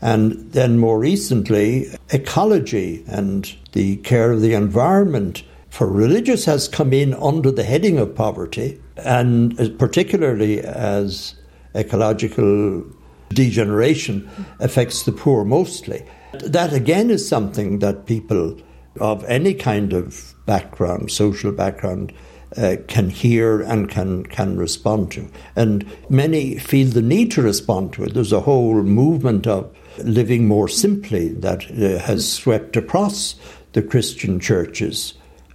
And 0.00 0.52
then 0.52 0.78
more 0.78 0.98
recently, 0.98 1.86
ecology 2.10 3.04
and 3.06 3.54
the 3.70 3.96
care 3.98 4.32
of 4.32 4.40
the 4.40 4.54
environment 4.54 5.44
for 5.72 5.86
religious 5.86 6.44
has 6.44 6.68
come 6.68 6.92
in 6.92 7.14
under 7.14 7.50
the 7.50 7.64
heading 7.64 7.96
of 7.96 8.14
poverty 8.14 8.78
and 8.98 9.56
particularly 9.78 10.60
as 10.60 11.34
ecological 11.74 12.84
degeneration 13.30 14.28
affects 14.60 15.04
the 15.04 15.12
poor 15.12 15.46
mostly. 15.46 16.06
That 16.34 16.74
again 16.74 17.08
is 17.08 17.26
something 17.26 17.78
that 17.78 18.04
people 18.04 18.60
of 19.00 19.24
any 19.24 19.54
kind 19.54 19.94
of 19.94 20.34
background, 20.44 21.10
social 21.10 21.52
background, 21.52 22.12
uh, 22.58 22.76
can 22.86 23.08
hear 23.08 23.62
and 23.62 23.88
can 23.88 24.26
can 24.26 24.58
respond 24.58 25.10
to. 25.12 25.26
And 25.56 25.90
many 26.10 26.58
feel 26.58 26.88
the 26.88 27.00
need 27.00 27.30
to 27.30 27.40
respond 27.40 27.94
to 27.94 28.04
it. 28.04 28.12
There's 28.12 28.30
a 28.30 28.42
whole 28.42 28.82
movement 28.82 29.46
of 29.46 29.74
living 30.04 30.46
more 30.46 30.68
simply 30.68 31.30
that 31.30 31.64
uh, 31.70 31.98
has 32.04 32.30
swept 32.30 32.76
across 32.76 33.36
the 33.72 33.80
Christian 33.80 34.38
churches 34.38 35.14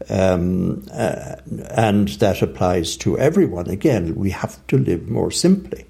um, 0.10 0.86
uh, 0.94 1.36
and 1.72 2.10
that 2.20 2.42
applies 2.42 2.98
to 2.98 3.18
everyone. 3.18 3.70
Again, 3.70 4.16
we 4.16 4.30
have 4.32 4.66
to 4.68 4.78
live 4.78 5.10
more 5.10 5.32
simply. 5.32 5.86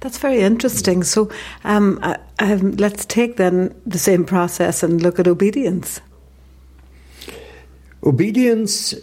That's 0.00 0.18
very 0.18 0.40
interesting. 0.40 1.04
So 1.04 1.30
um, 1.64 1.98
uh, 2.02 2.16
um, 2.38 2.72
let's 2.72 3.04
take 3.04 3.36
then 3.36 3.74
the 3.86 3.98
same 3.98 4.24
process 4.24 4.82
and 4.82 5.02
look 5.02 5.18
at 5.18 5.28
obedience. 5.28 6.00
Obedience 8.02 8.94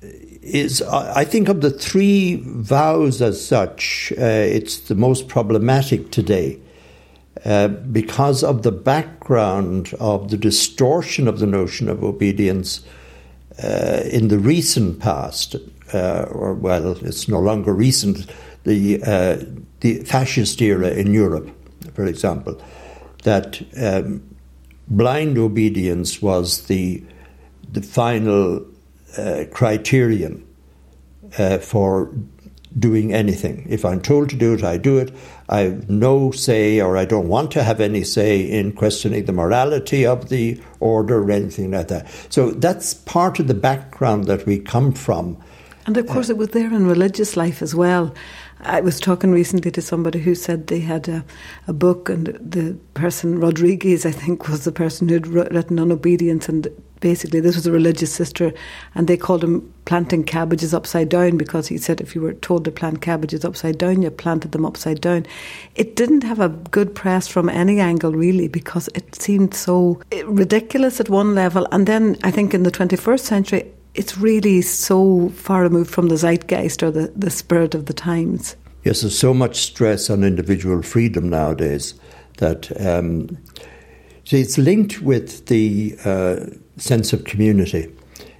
is, 0.00 0.80
I 0.82 1.24
think, 1.24 1.48
of 1.48 1.60
the 1.60 1.70
three 1.70 2.36
vows 2.36 3.20
as 3.20 3.44
such, 3.44 4.12
uh, 4.16 4.24
it's 4.24 4.78
the 4.80 4.94
most 4.94 5.28
problematic 5.28 6.10
today. 6.10 6.58
uh, 7.44 7.68
because 7.68 8.42
of 8.42 8.62
the 8.62 8.72
background 8.72 9.94
of 10.00 10.30
the 10.30 10.36
distortion 10.36 11.28
of 11.28 11.38
the 11.38 11.46
notion 11.46 11.88
of 11.88 12.02
obedience 12.02 12.80
uh, 13.62 14.02
in 14.10 14.28
the 14.28 14.38
recent 14.38 15.00
past, 15.00 15.56
uh, 15.92 16.22
or 16.30 16.54
well, 16.54 16.92
it's 17.04 17.28
no 17.28 17.40
longer 17.40 17.72
recent, 17.72 18.30
the, 18.64 19.02
uh, 19.02 19.38
the 19.80 20.00
fascist 20.04 20.60
era 20.60 20.90
in 20.90 21.12
Europe, 21.12 21.50
for 21.94 22.04
example, 22.04 22.60
that 23.24 23.60
um, 23.80 24.22
blind 24.88 25.38
obedience 25.38 26.22
was 26.22 26.66
the, 26.66 27.02
the 27.72 27.82
final 27.82 28.64
uh, 29.16 29.44
criterion 29.52 30.46
uh, 31.38 31.58
for 31.58 32.12
doing 32.78 33.12
anything. 33.12 33.66
If 33.68 33.84
I'm 33.84 34.00
told 34.00 34.30
to 34.30 34.36
do 34.36 34.54
it, 34.54 34.64
I 34.64 34.76
do 34.76 34.98
it. 34.98 35.14
I 35.48 35.60
have 35.60 35.88
no 35.88 36.30
say, 36.30 36.80
or 36.80 36.96
I 36.96 37.04
don't 37.04 37.28
want 37.28 37.50
to 37.52 37.62
have 37.62 37.80
any 37.80 38.04
say 38.04 38.40
in 38.40 38.72
questioning 38.72 39.24
the 39.24 39.32
morality 39.32 40.04
of 40.04 40.28
the 40.28 40.60
order 40.80 41.22
or 41.22 41.30
anything 41.30 41.70
like 41.70 41.88
that. 41.88 42.06
So 42.28 42.50
that's 42.50 42.94
part 42.94 43.38
of 43.38 43.46
the 43.48 43.54
background 43.54 44.24
that 44.24 44.46
we 44.46 44.58
come 44.58 44.92
from. 44.92 45.36
And 45.86 45.96
of 45.96 46.06
course, 46.06 46.28
uh, 46.28 46.34
it 46.34 46.36
was 46.36 46.48
there 46.48 46.66
in 46.66 46.86
religious 46.86 47.36
life 47.36 47.62
as 47.62 47.74
well. 47.74 48.14
I 48.60 48.80
was 48.80 49.00
talking 49.00 49.30
recently 49.30 49.70
to 49.70 49.80
somebody 49.80 50.18
who 50.18 50.34
said 50.34 50.66
they 50.66 50.80
had 50.80 51.08
a, 51.08 51.24
a 51.66 51.72
book, 51.72 52.10
and 52.10 52.26
the 52.26 52.76
person, 52.94 53.38
Rodriguez, 53.38 54.04
I 54.04 54.10
think, 54.10 54.48
was 54.48 54.64
the 54.64 54.72
person 54.72 55.08
who'd 55.08 55.26
written 55.26 55.78
on 55.78 55.92
obedience, 55.92 56.48
and 56.48 56.68
basically 57.00 57.40
this 57.40 57.56
was 57.56 57.66
a 57.66 57.72
religious 57.72 58.12
sister 58.12 58.52
and 58.94 59.06
they 59.06 59.16
called 59.16 59.44
him 59.44 59.72
planting 59.84 60.24
cabbages 60.24 60.74
upside 60.74 61.08
down 61.08 61.36
because 61.36 61.68
he 61.68 61.78
said 61.78 62.00
if 62.00 62.14
you 62.14 62.20
were 62.20 62.34
told 62.34 62.64
to 62.64 62.70
plant 62.70 63.00
cabbages 63.00 63.44
upside 63.44 63.78
down 63.78 64.02
you 64.02 64.10
planted 64.10 64.52
them 64.52 64.66
upside 64.66 65.00
down. 65.00 65.26
It 65.74 65.96
didn't 65.96 66.22
have 66.22 66.40
a 66.40 66.48
good 66.48 66.94
press 66.94 67.28
from 67.28 67.48
any 67.48 67.80
angle 67.80 68.12
really 68.12 68.48
because 68.48 68.88
it 68.94 69.14
seemed 69.14 69.54
so 69.54 70.00
ridiculous 70.24 71.00
at 71.00 71.08
one 71.08 71.34
level. 71.34 71.66
And 71.72 71.86
then 71.86 72.16
i 72.22 72.30
think 72.30 72.54
in 72.54 72.62
the 72.62 72.70
21st 72.70 73.20
century 73.20 73.72
it's 73.94 74.18
really 74.18 74.62
so 74.62 75.30
far 75.30 75.62
removed 75.62 75.90
from 75.90 76.08
the 76.08 76.16
zeitgeist 76.16 76.82
or 76.82 76.90
the, 76.90 77.12
the 77.16 77.30
spirit 77.30 77.74
of 77.74 77.86
the 77.86 77.94
times. 77.94 78.56
Yes 78.84 79.00
there's 79.00 79.18
so 79.18 79.34
much 79.34 79.56
stress 79.56 80.10
on 80.10 80.22
individual 80.24 80.82
freedom 80.82 81.28
nowadays 81.28 81.94
that 82.38 82.70
um, 82.80 83.38
it's 84.36 84.58
linked 84.58 85.00
with 85.00 85.46
the 85.46 85.96
uh, 86.04 86.46
sense 86.78 87.12
of 87.12 87.24
community. 87.24 87.92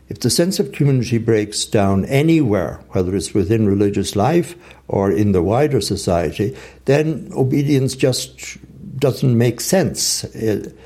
If 0.09 0.21
the 0.21 0.31
sense 0.31 0.59
of 0.59 0.73
community 0.73 1.19
breaks 1.19 1.67
down 1.67 2.07
anywhere, 2.07 2.81
whether 2.91 3.15
it's 3.15 3.35
within 3.35 3.67
religious 3.67 4.17
life 4.17 4.57
or 4.89 5.11
in 5.11 5.33
the 5.33 5.43
wider 5.43 5.83
society, 5.83 6.57
then 6.87 7.31
obedience 7.35 7.95
just 7.95 8.57
doesn't 8.99 9.37
make 9.37 9.61
sense. 9.61 10.25
It, 10.35 10.77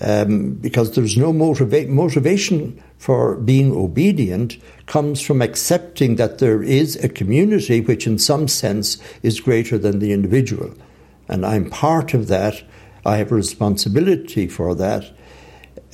um, 0.00 0.54
because 0.54 0.94
there's 0.94 1.16
no 1.16 1.32
motiva- 1.32 1.88
motivation 1.88 2.82
for 2.98 3.36
being 3.36 3.72
obedient 3.72 4.56
comes 4.86 5.20
from 5.20 5.40
accepting 5.40 6.16
that 6.16 6.38
there 6.38 6.62
is 6.62 6.96
a 6.96 7.08
community 7.08 7.80
which, 7.80 8.06
in 8.06 8.18
some 8.18 8.48
sense, 8.48 8.98
is 9.22 9.40
greater 9.40 9.78
than 9.78 10.00
the 10.00 10.12
individual. 10.12 10.74
And 11.28 11.46
I'm 11.46 11.70
part 11.70 12.14
of 12.14 12.28
that. 12.28 12.62
I 13.04 13.18
have 13.18 13.30
a 13.30 13.36
responsibility 13.36 14.48
for 14.48 14.74
that 14.74 15.16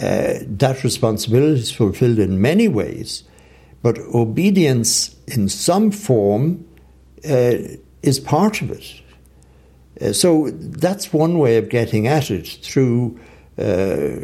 uh, 0.01 0.35
that 0.41 0.83
responsibility 0.85 1.61
is 1.61 1.71
fulfilled 1.71 2.19
in 2.19 2.41
many 2.41 2.69
ways, 2.69 3.25
but 3.83 3.99
obedience 3.99 5.17
in 5.27 5.49
some 5.49 5.91
form 5.91 6.65
uh, 7.29 7.55
is 8.03 8.19
part 8.21 8.63
of 8.63 8.71
it. 8.71 9.01
Uh, 10.01 10.13
so 10.13 10.51
that's 10.51 11.13
one 11.13 11.39
way 11.39 11.57
of 11.57 11.69
getting 11.69 12.07
at 12.07 12.31
it 12.31 12.47
through 12.63 13.19
uh, 13.59 14.17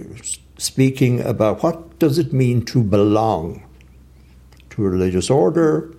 speaking 0.56 1.20
about 1.20 1.62
what 1.62 1.98
does 1.98 2.18
it 2.18 2.32
mean 2.32 2.64
to 2.64 2.82
belong 2.82 3.62
to 4.70 4.86
a 4.86 4.88
religious 4.88 5.30
order, 5.30 5.94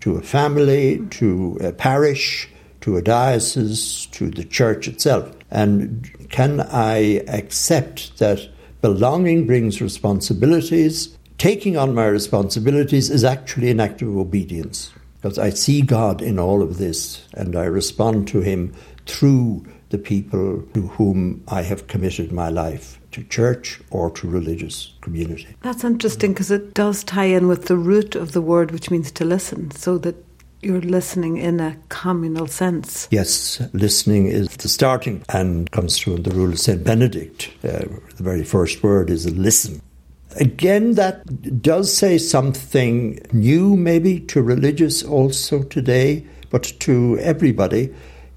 to 0.00 0.16
a 0.16 0.22
family, 0.22 1.04
to 1.10 1.58
a 1.60 1.72
parish, 1.72 2.48
to 2.80 2.96
a 2.96 3.02
diocese, 3.02 4.06
to 4.06 4.30
the 4.30 4.44
church 4.44 4.88
itself. 4.88 5.30
And 5.50 6.10
can 6.30 6.60
I 6.60 7.22
accept 7.28 8.18
that 8.18 8.48
Belonging 8.82 9.46
brings 9.46 9.80
responsibilities. 9.80 11.16
Taking 11.38 11.76
on 11.76 11.94
my 11.94 12.06
responsibilities 12.06 13.10
is 13.10 13.22
actually 13.22 13.70
an 13.70 13.78
act 13.78 14.02
of 14.02 14.16
obedience 14.16 14.92
because 15.14 15.38
I 15.38 15.50
see 15.50 15.82
God 15.82 16.20
in 16.20 16.36
all 16.36 16.62
of 16.62 16.78
this 16.78 17.28
and 17.32 17.54
I 17.54 17.62
respond 17.62 18.26
to 18.28 18.40
Him 18.40 18.74
through 19.06 19.64
the 19.90 19.98
people 19.98 20.64
to 20.74 20.88
whom 20.88 21.44
I 21.46 21.62
have 21.62 21.86
committed 21.86 22.32
my 22.32 22.48
life 22.48 22.98
to 23.12 23.22
church 23.22 23.80
or 23.90 24.10
to 24.10 24.28
religious 24.28 24.94
community. 25.00 25.54
That's 25.62 25.84
interesting 25.84 26.32
because 26.32 26.50
it 26.50 26.74
does 26.74 27.04
tie 27.04 27.26
in 27.26 27.46
with 27.46 27.66
the 27.66 27.76
root 27.76 28.16
of 28.16 28.32
the 28.32 28.42
word, 28.42 28.72
which 28.72 28.90
means 28.90 29.12
to 29.12 29.24
listen, 29.24 29.70
so 29.70 29.96
that 29.98 30.31
you're 30.62 30.80
listening 30.80 31.36
in 31.36 31.60
a 31.60 31.76
communal 31.88 32.46
sense. 32.46 33.08
Yes, 33.10 33.60
listening 33.72 34.28
is 34.28 34.48
the 34.48 34.68
starting 34.68 35.24
and 35.28 35.70
comes 35.72 35.98
through 35.98 36.16
in 36.16 36.22
the 36.22 36.30
rule 36.30 36.52
of 36.52 36.60
St. 36.60 36.82
Benedict. 36.82 37.50
Uh, 37.64 37.84
the 38.16 38.22
very 38.22 38.44
first 38.44 38.82
word 38.82 39.10
is 39.10 39.30
listen. 39.36 39.82
Again, 40.36 40.94
that 40.94 41.60
does 41.60 41.94
say 41.94 42.16
something 42.16 43.18
new, 43.32 43.76
maybe 43.76 44.20
to 44.20 44.40
religious 44.40 45.02
also 45.02 45.62
today, 45.64 46.24
but 46.50 46.72
to 46.80 47.18
everybody 47.18 47.92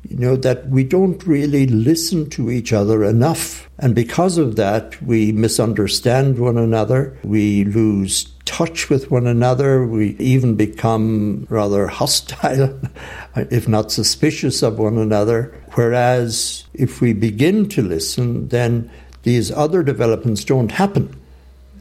you 0.09 0.17
know, 0.17 0.35
that 0.35 0.69
we 0.69 0.83
don't 0.83 1.25
really 1.25 1.65
listen 1.67 2.29
to 2.31 2.51
each 2.51 2.71
other 2.73 3.03
enough. 3.03 3.69
And 3.79 3.95
because 3.95 4.37
of 4.37 4.55
that, 4.55 5.01
we 5.01 5.31
misunderstand 5.31 6.37
one 6.37 6.57
another, 6.57 7.17
we 7.23 7.63
lose 7.65 8.34
touch 8.45 8.89
with 8.89 9.11
one 9.11 9.27
another, 9.27 9.85
we 9.85 10.15
even 10.17 10.55
become 10.55 11.45
rather 11.49 11.87
hostile, 11.87 12.79
if 13.35 13.67
not 13.67 13.91
suspicious 13.91 14.63
of 14.63 14.79
one 14.79 14.97
another. 14.97 15.53
Whereas 15.73 16.63
if 16.73 17.01
we 17.01 17.13
begin 17.13 17.67
to 17.69 17.81
listen, 17.81 18.47
then 18.49 18.89
these 19.23 19.51
other 19.51 19.83
developments 19.83 20.43
don't 20.43 20.71
happen. 20.71 21.19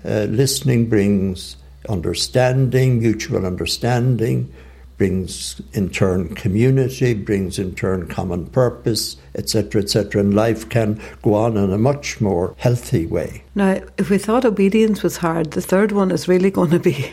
Uh, 0.04 0.26
listening 0.28 0.88
brings 0.88 1.56
understanding, 1.88 2.98
mutual 2.98 3.46
understanding, 3.46 4.52
brings 4.96 5.60
in 5.72 5.90
turn 5.90 6.34
community, 6.34 7.14
brings 7.14 7.58
in 7.58 7.74
turn 7.74 8.06
common 8.06 8.46
purpose, 8.46 9.16
etc., 9.34 9.82
etc., 9.82 10.20
and 10.20 10.34
life 10.34 10.68
can 10.68 11.00
go 11.22 11.34
on 11.34 11.56
in 11.56 11.72
a 11.72 11.78
much 11.78 12.20
more 12.20 12.54
healthy 12.58 13.06
way. 13.06 13.42
Now, 13.54 13.80
if 13.98 14.10
we 14.10 14.18
thought 14.18 14.44
obedience 14.44 15.02
was 15.02 15.16
hard, 15.16 15.52
the 15.52 15.60
third 15.60 15.92
one 15.92 16.10
is 16.10 16.28
really 16.28 16.50
going 16.58 16.70
to 16.70 16.78
be 16.78 17.12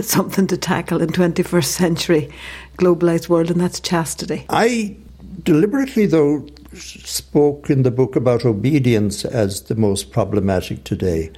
something 0.00 0.46
to 0.48 0.56
tackle 0.56 1.00
in 1.00 1.08
21st 1.08 1.64
century 1.64 2.30
globalized 2.78 3.28
world, 3.28 3.50
and 3.50 3.60
that's 3.60 3.80
chastity. 3.80 4.44
I 4.48 4.96
deliberately, 5.42 6.06
though, 6.06 6.46
spoke 6.74 7.70
in 7.70 7.82
the 7.82 7.90
book 7.90 8.16
about 8.16 8.44
obedience 8.44 9.24
as 9.24 9.62
the 9.62 9.74
most 9.74 10.10
problematic 10.10 10.84
today. 10.84 11.30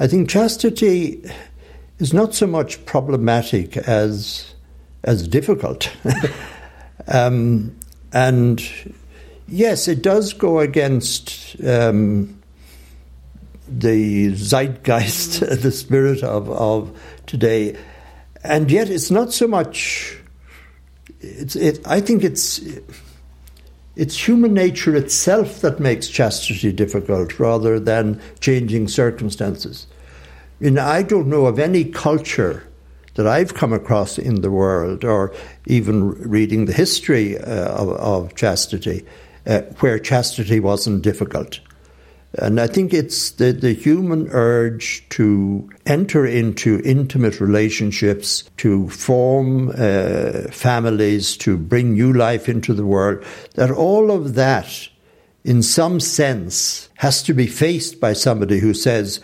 I 0.00 0.06
think 0.06 0.30
chastity 0.30 1.22
is 1.98 2.12
not 2.12 2.34
so 2.34 2.46
much 2.46 2.84
problematic 2.86 3.76
as 3.76 4.54
as 5.04 5.26
difficult. 5.28 5.90
um, 7.08 7.76
and 8.12 8.62
yes, 9.48 9.88
it 9.88 10.02
does 10.02 10.32
go 10.32 10.60
against 10.60 11.56
um, 11.64 12.40
the 13.68 14.32
zeitgeist, 14.34 15.40
the 15.62 15.72
spirit 15.72 16.22
of, 16.22 16.50
of 16.50 16.98
today. 17.26 17.76
And 18.44 18.70
yet, 18.70 18.88
it's 18.88 19.10
not 19.10 19.32
so 19.32 19.48
much. 19.48 20.16
It's, 21.20 21.56
it, 21.56 21.80
I 21.86 22.00
think 22.00 22.22
it's 22.22 22.60
it's 23.98 24.28
human 24.28 24.54
nature 24.54 24.94
itself 24.94 25.60
that 25.60 25.80
makes 25.80 26.06
chastity 26.06 26.70
difficult 26.70 27.40
rather 27.40 27.80
than 27.80 28.20
changing 28.38 28.86
circumstances. 28.86 29.88
I 30.60 30.64
mean, 30.64 30.78
I 30.78 31.02
don't 31.02 31.26
know 31.26 31.46
of 31.46 31.58
any 31.58 31.84
culture 31.84 32.67
that 33.18 33.26
I've 33.26 33.54
come 33.54 33.72
across 33.72 34.16
in 34.16 34.42
the 34.42 34.50
world, 34.50 35.04
or 35.04 35.34
even 35.66 36.10
reading 36.10 36.66
the 36.66 36.72
history 36.72 37.36
uh, 37.36 37.66
of, 37.74 37.88
of, 37.88 38.36
chastity, 38.36 39.04
uh, 39.44 39.62
where 39.80 39.98
chastity 39.98 40.60
wasn't 40.60 41.02
difficult. 41.02 41.58
And 42.34 42.60
I 42.60 42.68
think 42.68 42.94
it's 42.94 43.32
the, 43.32 43.50
the 43.50 43.72
human 43.72 44.28
urge 44.28 45.04
to 45.08 45.68
enter 45.84 46.24
into 46.26 46.80
intimate 46.84 47.40
relationships, 47.40 48.44
to 48.58 48.88
form 48.88 49.70
uh, 49.70 50.52
families, 50.52 51.36
to 51.38 51.56
bring 51.58 51.94
new 51.94 52.12
life 52.12 52.48
into 52.48 52.72
the 52.72 52.86
world, 52.86 53.24
that 53.56 53.72
all 53.72 54.12
of 54.12 54.34
that, 54.34 54.88
in 55.42 55.64
some 55.64 55.98
sense, 55.98 56.88
has 56.98 57.20
to 57.24 57.34
be 57.34 57.48
faced 57.48 57.98
by 57.98 58.12
somebody 58.12 58.60
who 58.60 58.74
says, 58.74 59.18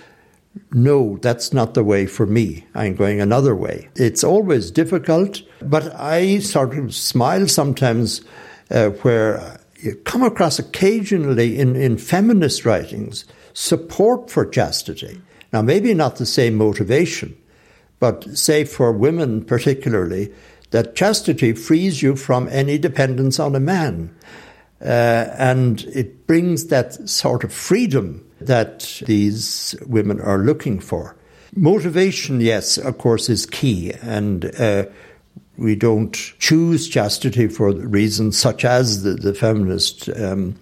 no, 0.73 1.19
that's 1.19 1.53
not 1.53 1.75
the 1.75 1.85
way 1.85 2.07
for 2.07 2.27
me. 2.27 2.67
I'm 2.75 2.95
going 2.95 3.21
another 3.21 3.55
way. 3.55 3.89
It's 3.97 4.25
always 4.25 4.71
difficult, 4.71 5.43
but 5.61 5.95
I 5.95 6.39
sort 6.39 6.77
of 6.77 6.95
smile 6.95 7.49
sometimes 7.49 8.23
uh, 8.71 8.91
where 8.91 9.61
you 9.77 9.97
come 9.97 10.23
across 10.23 10.59
occasionally 10.59 11.59
in, 11.59 11.77
in 11.77 11.99
feminist 11.99 12.65
writings 12.65 13.25
support 13.53 14.31
for 14.31 14.47
chastity. 14.47 15.21
Now, 15.53 15.63
maybe 15.63 15.95
not 15.95 16.17
the 16.17 16.27
same 16.27 16.57
motivation, 16.57 17.37
but 18.01 18.37
say 18.37 18.65
for 18.65 18.93
women 18.93 19.45
particularly, 19.45 20.33
that 20.71 20.97
chastity 20.97 21.53
frees 21.53 22.03
you 22.03 22.17
from 22.17 22.49
any 22.49 22.79
dependence 22.79 23.39
on 23.39 23.55
a 23.55 23.61
man. 23.61 24.15
Uh, 24.81 25.29
and 25.39 25.83
it 25.95 26.27
brings 26.27 26.67
that 26.67 27.09
sort 27.09 27.45
of 27.45 27.53
freedom 27.53 28.29
that 28.47 29.03
these 29.07 29.75
women 29.87 30.21
are 30.21 30.39
looking 30.39 30.81
for. 30.81 31.17
Motivation, 31.57 32.41
yes, 32.41 32.79
of 32.79 32.99
course, 32.99 33.29
is 33.29 33.47
key. 33.47 33.93
And 34.03 34.45
uh, 34.59 34.87
we 35.57 35.77
don't 35.77 36.13
choose 36.13 36.89
chastity 36.89 37.49
for 37.49 37.73
reasons 37.73 38.39
such 38.39 38.65
as 38.65 39.03
the, 39.03 39.15
the 39.15 39.35
feminist 39.35 40.09
um, 40.11 40.57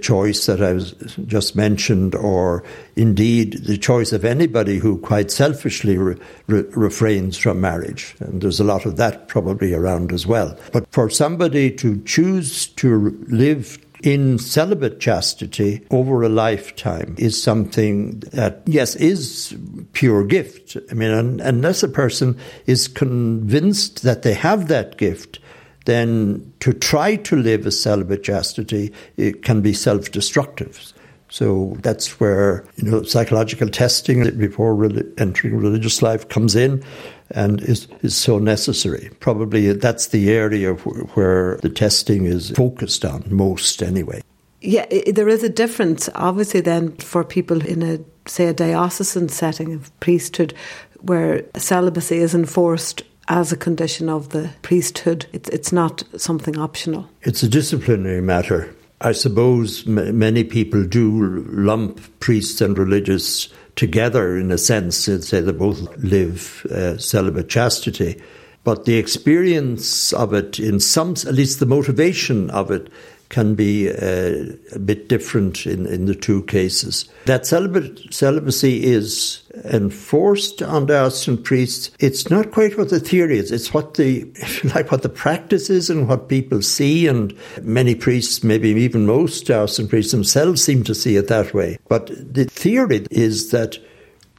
choice 0.00 0.46
that 0.46 0.62
I 0.62 0.72
was 0.72 0.92
just 1.26 1.54
mentioned, 1.54 2.14
or 2.14 2.64
indeed 2.96 3.64
the 3.64 3.76
choice 3.76 4.12
of 4.12 4.24
anybody 4.24 4.78
who 4.78 4.98
quite 4.98 5.30
selfishly 5.30 5.98
re- 5.98 6.16
re- 6.46 6.64
refrains 6.70 7.36
from 7.36 7.60
marriage. 7.60 8.16
And 8.20 8.40
there's 8.40 8.60
a 8.60 8.64
lot 8.64 8.86
of 8.86 8.96
that 8.96 9.28
probably 9.28 9.74
around 9.74 10.12
as 10.12 10.26
well. 10.26 10.58
But 10.72 10.90
for 10.90 11.10
somebody 11.10 11.70
to 11.72 12.02
choose 12.04 12.68
to 12.68 13.10
live 13.28 13.78
in 14.06 14.38
celibate 14.38 15.00
chastity 15.00 15.84
over 15.90 16.22
a 16.22 16.28
lifetime 16.28 17.16
is 17.18 17.42
something 17.42 18.20
that, 18.32 18.62
yes, 18.64 18.94
is 18.94 19.56
pure 19.94 20.24
gift. 20.24 20.76
I 20.88 20.94
mean, 20.94 21.10
un- 21.10 21.40
unless 21.42 21.82
a 21.82 21.88
person 21.88 22.38
is 22.66 22.86
convinced 22.86 24.04
that 24.04 24.22
they 24.22 24.32
have 24.32 24.68
that 24.68 24.96
gift, 24.96 25.40
then 25.86 26.52
to 26.60 26.72
try 26.72 27.16
to 27.16 27.34
live 27.34 27.66
a 27.66 27.72
celibate 27.72 28.22
chastity 28.22 28.92
it 29.16 29.42
can 29.42 29.60
be 29.60 29.72
self-destructive. 29.72 30.92
So 31.28 31.76
that's 31.80 32.20
where 32.20 32.64
you 32.76 32.88
know 32.88 33.02
psychological 33.02 33.68
testing 33.68 34.38
before 34.38 34.88
entering 35.18 35.56
religious 35.56 36.00
life 36.00 36.28
comes 36.28 36.54
in, 36.54 36.84
and 37.30 37.60
is 37.62 37.88
is 38.02 38.16
so 38.16 38.38
necessary. 38.38 39.10
Probably 39.20 39.72
that's 39.72 40.08
the 40.08 40.30
area 40.30 40.74
where 40.74 41.58
the 41.62 41.70
testing 41.70 42.26
is 42.26 42.50
focused 42.50 43.04
on 43.04 43.24
most, 43.28 43.82
anyway. 43.82 44.22
Yeah, 44.60 44.86
there 45.12 45.28
is 45.28 45.42
a 45.42 45.48
difference, 45.48 46.08
obviously, 46.14 46.60
then 46.60 46.96
for 46.96 47.24
people 47.24 47.64
in 47.64 47.82
a 47.82 47.98
say 48.28 48.46
a 48.46 48.54
diocesan 48.54 49.28
setting 49.28 49.74
of 49.74 49.98
priesthood, 50.00 50.54
where 51.00 51.44
celibacy 51.56 52.16
is 52.16 52.34
enforced 52.34 53.02
as 53.28 53.52
a 53.52 53.56
condition 53.56 54.08
of 54.08 54.30
the 54.30 54.50
priesthood. 54.62 55.26
It's, 55.32 55.48
it's 55.50 55.72
not 55.72 56.02
something 56.16 56.58
optional. 56.58 57.08
It's 57.22 57.42
a 57.42 57.48
disciplinary 57.48 58.20
matter. 58.20 58.74
I 59.00 59.12
suppose 59.12 59.86
m- 59.86 60.18
many 60.18 60.44
people 60.44 60.84
do 60.84 61.44
lump 61.48 62.00
priests 62.20 62.60
and 62.60 62.78
religious 62.78 63.48
together 63.76 64.36
in 64.36 64.50
a 64.50 64.58
sense 64.58 64.96
say 64.96 65.40
they 65.40 65.52
both 65.52 65.96
live 65.98 66.66
uh, 66.66 66.98
celibate 66.98 67.48
chastity. 67.48 68.20
But 68.64 68.84
the 68.84 68.96
experience 68.96 70.12
of 70.12 70.34
it, 70.34 70.58
in 70.58 70.80
some, 70.80 71.12
at 71.12 71.34
least 71.34 71.60
the 71.60 71.66
motivation 71.66 72.50
of 72.50 72.72
it, 72.72 72.88
can 73.28 73.54
be 73.54 73.88
uh, 73.88 74.54
a 74.72 74.78
bit 74.78 75.08
different 75.08 75.66
in, 75.66 75.86
in 75.86 76.06
the 76.06 76.14
two 76.14 76.42
cases. 76.44 77.08
That 77.26 77.46
celibate, 77.46 78.12
celibacy 78.12 78.84
is 78.84 79.42
enforced 79.64 80.62
on 80.62 80.86
diocesan 80.86 81.42
priests. 81.42 81.90
It's 81.98 82.30
not 82.30 82.50
quite 82.50 82.76
what 82.76 82.90
the 82.90 83.00
theory 83.00 83.38
is. 83.38 83.50
It's 83.50 83.72
what 83.72 83.94
the, 83.94 84.24
like, 84.74 84.90
what 84.90 85.02
the 85.02 85.08
practice 85.08 85.70
is 85.70 85.90
and 85.90 86.08
what 86.08 86.28
people 86.28 86.62
see. 86.62 87.06
And 87.06 87.34
many 87.62 87.94
priests, 87.94 88.44
maybe 88.44 88.70
even 88.70 89.06
most 89.06 89.46
diocesan 89.46 89.88
priests 89.88 90.12
themselves, 90.12 90.62
seem 90.62 90.84
to 90.84 90.94
see 90.94 91.16
it 91.16 91.28
that 91.28 91.54
way. 91.54 91.78
But 91.88 92.06
the 92.34 92.44
theory 92.44 93.06
is 93.10 93.50
that 93.50 93.78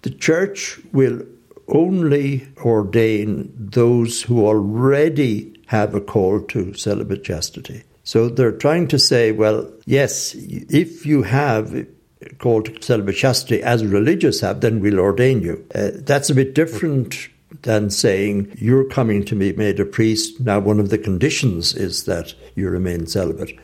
the 0.04 0.12
church 0.12 0.80
will 0.94 1.22
only 1.68 2.48
ordain 2.58 3.52
those 3.58 4.22
who 4.22 4.46
already 4.46 5.54
have 5.68 5.94
a 5.94 6.02
call 6.02 6.42
to 6.42 6.74
celibate 6.74 7.24
chastity. 7.24 7.84
So 8.04 8.30
they're 8.30 8.54
trying 8.54 8.88
to 8.90 9.00
say, 9.00 9.34
well, 9.34 9.70
yes, 9.86 10.34
if 10.34 11.06
you 11.06 11.24
have 11.24 11.86
called 12.40 12.84
celibate 12.84 13.16
chastity 13.16 13.62
as 13.62 13.86
religious 13.86 14.42
have, 14.42 14.62
then 14.62 14.80
we'll 14.80 15.00
ordain 15.00 15.42
you. 15.42 15.66
Uh, 15.76 15.92
that's 15.94 16.30
a 16.30 16.36
bit 16.36 16.54
different 16.54 17.30
than 17.62 17.90
saying 17.90 18.56
you're 18.60 18.88
coming 18.90 19.24
to 19.26 19.36
be 19.36 19.54
made 19.54 19.80
a 19.80 19.86
priest. 19.86 20.40
Now, 20.40 20.60
one 20.60 20.80
of 20.80 20.90
the 20.90 20.98
conditions 20.98 21.76
is 21.76 22.06
that 22.06 22.34
you 22.56 22.70
remain 22.70 23.08
celibate 23.08 23.58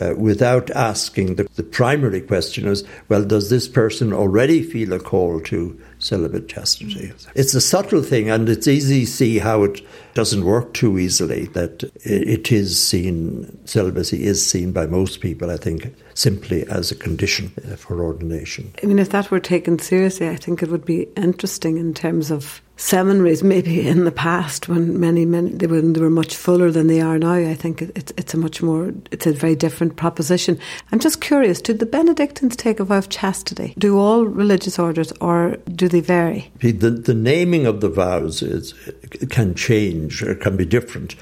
uh, 0.00 0.14
without 0.16 0.70
asking 0.70 1.34
the, 1.34 1.48
the, 1.56 1.62
primary 1.62 2.20
question 2.20 2.68
is, 2.68 2.84
well, 3.08 3.24
does 3.24 3.50
this 3.50 3.66
person 3.68 4.12
already 4.12 4.62
feel 4.62 4.92
a 4.92 5.00
call 5.00 5.40
to 5.40 5.78
celibate 5.98 6.48
chastity? 6.48 7.12
It's 7.34 7.54
a 7.54 7.60
subtle 7.60 8.02
thing, 8.02 8.30
and 8.30 8.48
it's 8.48 8.68
easy 8.68 9.04
to 9.04 9.10
see 9.10 9.38
how 9.38 9.64
it 9.64 9.80
doesn't 10.14 10.44
work 10.44 10.72
too 10.74 10.98
easily, 10.98 11.46
that 11.48 11.82
it 12.04 12.52
is 12.52 12.80
seen, 12.80 13.58
celibacy 13.66 14.24
is 14.24 14.44
seen 14.44 14.72
by 14.72 14.86
most 14.86 15.20
people, 15.20 15.50
I 15.50 15.56
think, 15.56 15.92
simply 16.18 16.66
as 16.66 16.90
a 16.90 16.96
condition 16.96 17.52
uh, 17.70 17.76
for 17.76 18.02
ordination. 18.02 18.74
I 18.82 18.86
mean, 18.86 18.98
if 18.98 19.10
that 19.10 19.30
were 19.30 19.40
taken 19.40 19.78
seriously, 19.78 20.28
I 20.28 20.36
think 20.36 20.62
it 20.62 20.68
would 20.68 20.84
be 20.84 21.02
interesting 21.16 21.76
in 21.78 21.94
terms 21.94 22.30
of 22.30 22.60
seminaries 22.76 23.42
maybe 23.42 23.86
in 23.92 24.04
the 24.04 24.12
past 24.12 24.68
when 24.68 24.98
many 24.98 25.24
many 25.24 25.50
they 25.50 25.66
were, 25.66 25.80
they 25.80 26.00
were 26.00 26.10
much 26.10 26.36
fuller 26.36 26.70
than 26.70 26.86
they 26.86 27.00
are 27.00 27.18
now. 27.18 27.34
I 27.34 27.54
think 27.54 27.82
it's 27.82 28.12
it's 28.16 28.34
a 28.34 28.36
much 28.36 28.62
more 28.62 28.92
it's 29.10 29.26
a 29.26 29.32
very 29.32 29.54
different 29.54 29.96
proposition. 29.96 30.58
I'm 30.90 30.98
just 30.98 31.20
curious 31.20 31.60
do 31.60 31.72
the 31.72 31.86
Benedictines 31.86 32.56
take 32.56 32.80
a 32.80 32.84
vow 32.84 32.98
of 32.98 33.08
chastity? 33.08 33.74
Do 33.78 33.98
all 33.98 34.24
religious 34.24 34.78
orders 34.78 35.12
or 35.20 35.56
do 35.74 35.88
they 35.88 36.00
vary? 36.00 36.50
The, 36.60 36.90
the 36.90 37.14
naming 37.14 37.66
of 37.66 37.80
the 37.80 37.88
vows 37.88 38.42
is 38.42 38.74
can 39.30 39.54
change 39.54 40.22
or 40.22 40.34
can 40.34 40.56
be 40.56 40.64
different 40.64 41.14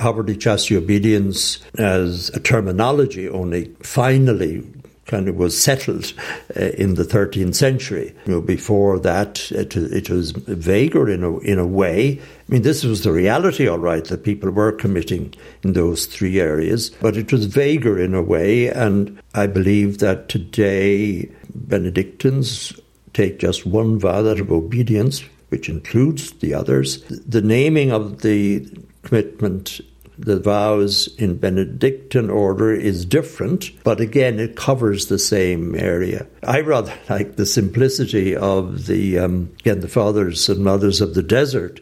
poverty 0.00 0.34
chastity 0.34 0.76
obedience 0.76 1.58
as 1.78 2.30
a 2.30 2.40
terminology 2.40 3.28
only 3.28 3.66
finally 3.82 4.64
kind 5.04 5.28
of 5.28 5.36
was 5.36 5.60
settled 5.60 6.12
uh, 6.56 6.66
in 6.78 6.94
the 6.94 7.02
13th 7.02 7.54
century. 7.54 8.14
You 8.26 8.32
know, 8.32 8.40
before 8.40 8.98
that, 9.00 9.50
it, 9.50 9.76
it 9.76 10.08
was 10.08 10.30
vaguer 10.30 11.10
in 11.10 11.24
a, 11.24 11.38
in 11.40 11.58
a 11.58 11.66
way. 11.66 12.20
I 12.20 12.52
mean, 12.52 12.62
this 12.62 12.84
was 12.84 13.02
the 13.02 13.12
reality, 13.12 13.68
all 13.68 13.78
right, 13.78 14.04
that 14.04 14.24
people 14.24 14.50
were 14.50 14.72
committing 14.72 15.34
in 15.64 15.72
those 15.72 16.06
three 16.06 16.40
areas, 16.40 16.90
but 17.00 17.16
it 17.16 17.32
was 17.32 17.46
vaguer 17.46 17.98
in 17.98 18.14
a 18.14 18.22
way. 18.22 18.68
And 18.68 19.20
I 19.34 19.48
believe 19.48 19.98
that 19.98 20.28
today 20.28 21.30
Benedictines 21.52 22.72
take 23.12 23.40
just 23.40 23.66
one 23.66 23.98
vow, 23.98 24.22
that 24.22 24.40
of 24.40 24.52
obedience, 24.52 25.24
which 25.48 25.68
includes 25.68 26.30
the 26.34 26.54
others. 26.54 27.02
The 27.08 27.42
naming 27.42 27.90
of 27.90 28.22
the 28.22 28.66
commitment 29.02 29.80
the 30.20 30.38
vows 30.38 31.08
in 31.16 31.36
Benedictine 31.36 32.28
order 32.28 32.74
is 32.74 33.06
different, 33.06 33.70
but 33.82 34.00
again, 34.00 34.38
it 34.38 34.54
covers 34.54 35.06
the 35.06 35.18
same 35.18 35.74
area. 35.74 36.26
I 36.42 36.60
rather 36.60 36.92
like 37.08 37.36
the 37.36 37.46
simplicity 37.46 38.36
of 38.36 38.86
the, 38.86 39.18
um, 39.18 39.50
again, 39.60 39.80
the 39.80 39.88
fathers 39.88 40.48
and 40.48 40.62
mothers 40.62 41.00
of 41.00 41.14
the 41.14 41.22
desert. 41.22 41.80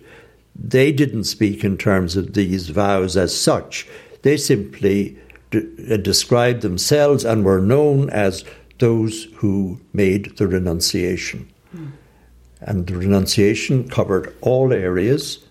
They 0.55 0.93
didn't 0.93 1.25
speak 1.25 1.65
in 1.65 1.77
terms 1.77 2.17
of 2.17 2.35
these 2.35 2.69
vows 2.71 3.17
as 3.17 3.39
such. 3.39 3.89
They 4.23 4.37
simply 4.37 5.19
d- 5.51 5.67
uh, 5.91 5.97
described 5.97 6.63
themselves 6.63 7.25
and 7.25 7.45
were 7.45 7.61
known 7.61 8.09
as 8.11 8.45
those 8.79 9.25
who 9.37 9.81
made 9.93 10.37
the 10.37 10.47
renunciation. 10.47 11.53
Mm. 11.75 11.93
And 12.61 12.87
the 12.87 12.97
renunciation 12.97 13.89
covered 13.89 14.35
all 14.41 14.73
areas 14.73 15.45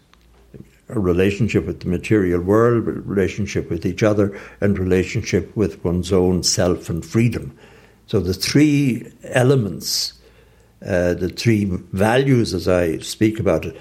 a 0.90 1.00
relationship 1.00 1.66
with 1.66 1.82
the 1.82 1.90
material 1.90 2.42
world, 2.42 2.86
relationship 2.86 3.70
with 3.70 3.86
each 3.86 4.04
other, 4.04 4.40
and 4.62 4.80
relationship 4.80 5.56
with 5.56 5.84
one's 5.84 6.14
own 6.14 6.44
self 6.44 6.90
and 6.90 7.06
freedom. 7.06 7.58
So 8.06 8.20
the 8.20 8.34
three 8.34 9.12
elements, 9.24 10.14
uh, 10.82 11.14
the 11.14 11.30
three 11.30 11.66
values, 11.66 12.54
as 12.54 12.68
I 12.68 13.00
speak 13.00 13.40
about 13.40 13.66
it, 13.66 13.78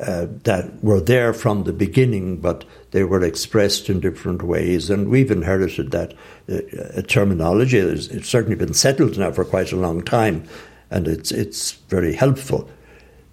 uh, 0.00 0.26
that 0.42 0.82
were 0.82 1.00
there 1.00 1.32
from 1.32 1.62
the 1.62 1.72
beginning, 1.72 2.38
but 2.38 2.64
they 2.90 3.04
were 3.04 3.22
expressed 3.22 3.88
in 3.88 4.00
different 4.00 4.42
ways, 4.42 4.90
and 4.90 5.08
we've 5.08 5.30
inherited 5.30 5.92
that 5.92 6.14
uh, 6.48 7.02
terminology. 7.02 7.78
It's, 7.78 8.08
it's 8.08 8.28
certainly 8.28 8.56
been 8.56 8.74
settled 8.74 9.16
now 9.16 9.30
for 9.30 9.44
quite 9.44 9.70
a 9.70 9.76
long 9.76 10.02
time, 10.02 10.48
and 10.90 11.06
it's 11.06 11.30
it's 11.30 11.72
very 11.88 12.12
helpful. 12.12 12.68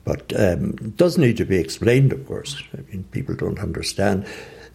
But 0.04 0.34
um, 0.36 0.76
it 0.82 0.98
does 0.98 1.18
need 1.18 1.38
to 1.38 1.46
be 1.46 1.58
explained, 1.58 2.12
of 2.12 2.26
course. 2.28 2.62
I 2.78 2.82
mean, 2.90 3.04
people 3.12 3.36
don't 3.36 3.60
understand. 3.60 4.26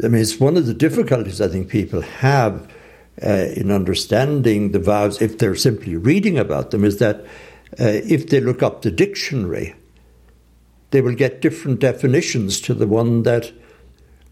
I 0.02 0.08
mean, 0.08 0.22
it's 0.22 0.38
one 0.38 0.56
of 0.56 0.66
the 0.66 0.74
difficulties 0.74 1.40
I 1.40 1.48
think 1.48 1.68
people 1.68 2.02
have 2.02 2.70
uh, 3.22 3.46
in 3.56 3.70
understanding 3.70 4.72
the 4.72 4.78
vows, 4.78 5.22
if 5.22 5.38
they're 5.38 5.56
simply 5.56 5.96
reading 5.96 6.38
about 6.38 6.70
them, 6.70 6.84
is 6.84 6.98
that 6.98 7.24
uh, 7.80 8.00
if 8.04 8.28
they 8.28 8.40
look 8.40 8.62
up 8.62 8.82
the 8.82 8.90
dictionary, 8.90 9.74
they 10.90 11.00
will 11.00 11.14
get 11.14 11.40
different 11.40 11.80
definitions 11.80 12.60
to 12.60 12.74
the 12.74 12.86
one 12.86 13.22
that 13.22 13.52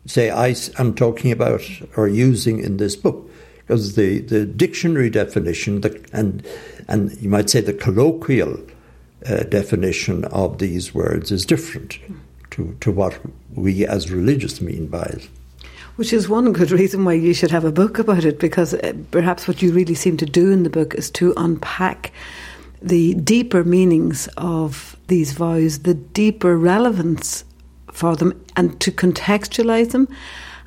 say 0.06 0.30
I 0.30 0.54
am 0.78 0.94
talking 0.94 1.32
about 1.32 1.62
or 1.96 2.08
using 2.08 2.60
in 2.60 2.76
this 2.76 2.94
book. 2.94 3.30
Because 3.58 3.94
the, 3.94 4.20
the 4.20 4.44
dictionary 4.44 5.08
definition, 5.08 5.80
the, 5.80 6.04
and, 6.12 6.46
and 6.86 7.16
you 7.22 7.30
might 7.30 7.48
say 7.48 7.62
the 7.62 7.72
colloquial 7.72 8.60
uh, 9.26 9.44
definition 9.44 10.24
of 10.26 10.58
these 10.58 10.94
words 10.94 11.30
is 11.30 11.46
different 11.46 11.98
to, 12.50 12.76
to 12.80 12.90
what 12.90 13.18
we 13.54 13.86
as 13.86 14.10
religious 14.10 14.60
mean 14.60 14.86
by 14.86 15.02
it. 15.02 15.28
Which 15.96 16.12
is 16.12 16.28
one 16.28 16.52
good 16.52 16.70
reason 16.70 17.04
why 17.04 17.14
you 17.14 17.34
should 17.34 17.52
have 17.52 17.64
a 17.64 17.72
book 17.72 17.98
about 17.98 18.24
it, 18.24 18.38
because 18.38 18.74
uh, 18.74 18.92
perhaps 19.10 19.46
what 19.46 19.62
you 19.62 19.72
really 19.72 19.94
seem 19.94 20.16
to 20.18 20.26
do 20.26 20.50
in 20.50 20.64
the 20.64 20.70
book 20.70 20.94
is 20.94 21.10
to 21.12 21.32
unpack 21.36 22.12
the 22.82 23.14
deeper 23.14 23.64
meanings 23.64 24.28
of 24.36 24.96
these 25.06 25.32
vows, 25.32 25.80
the 25.80 25.94
deeper 25.94 26.56
relevance 26.58 27.44
for 27.92 28.16
them, 28.16 28.44
and 28.56 28.78
to 28.80 28.90
contextualize 28.90 29.92
them 29.92 30.08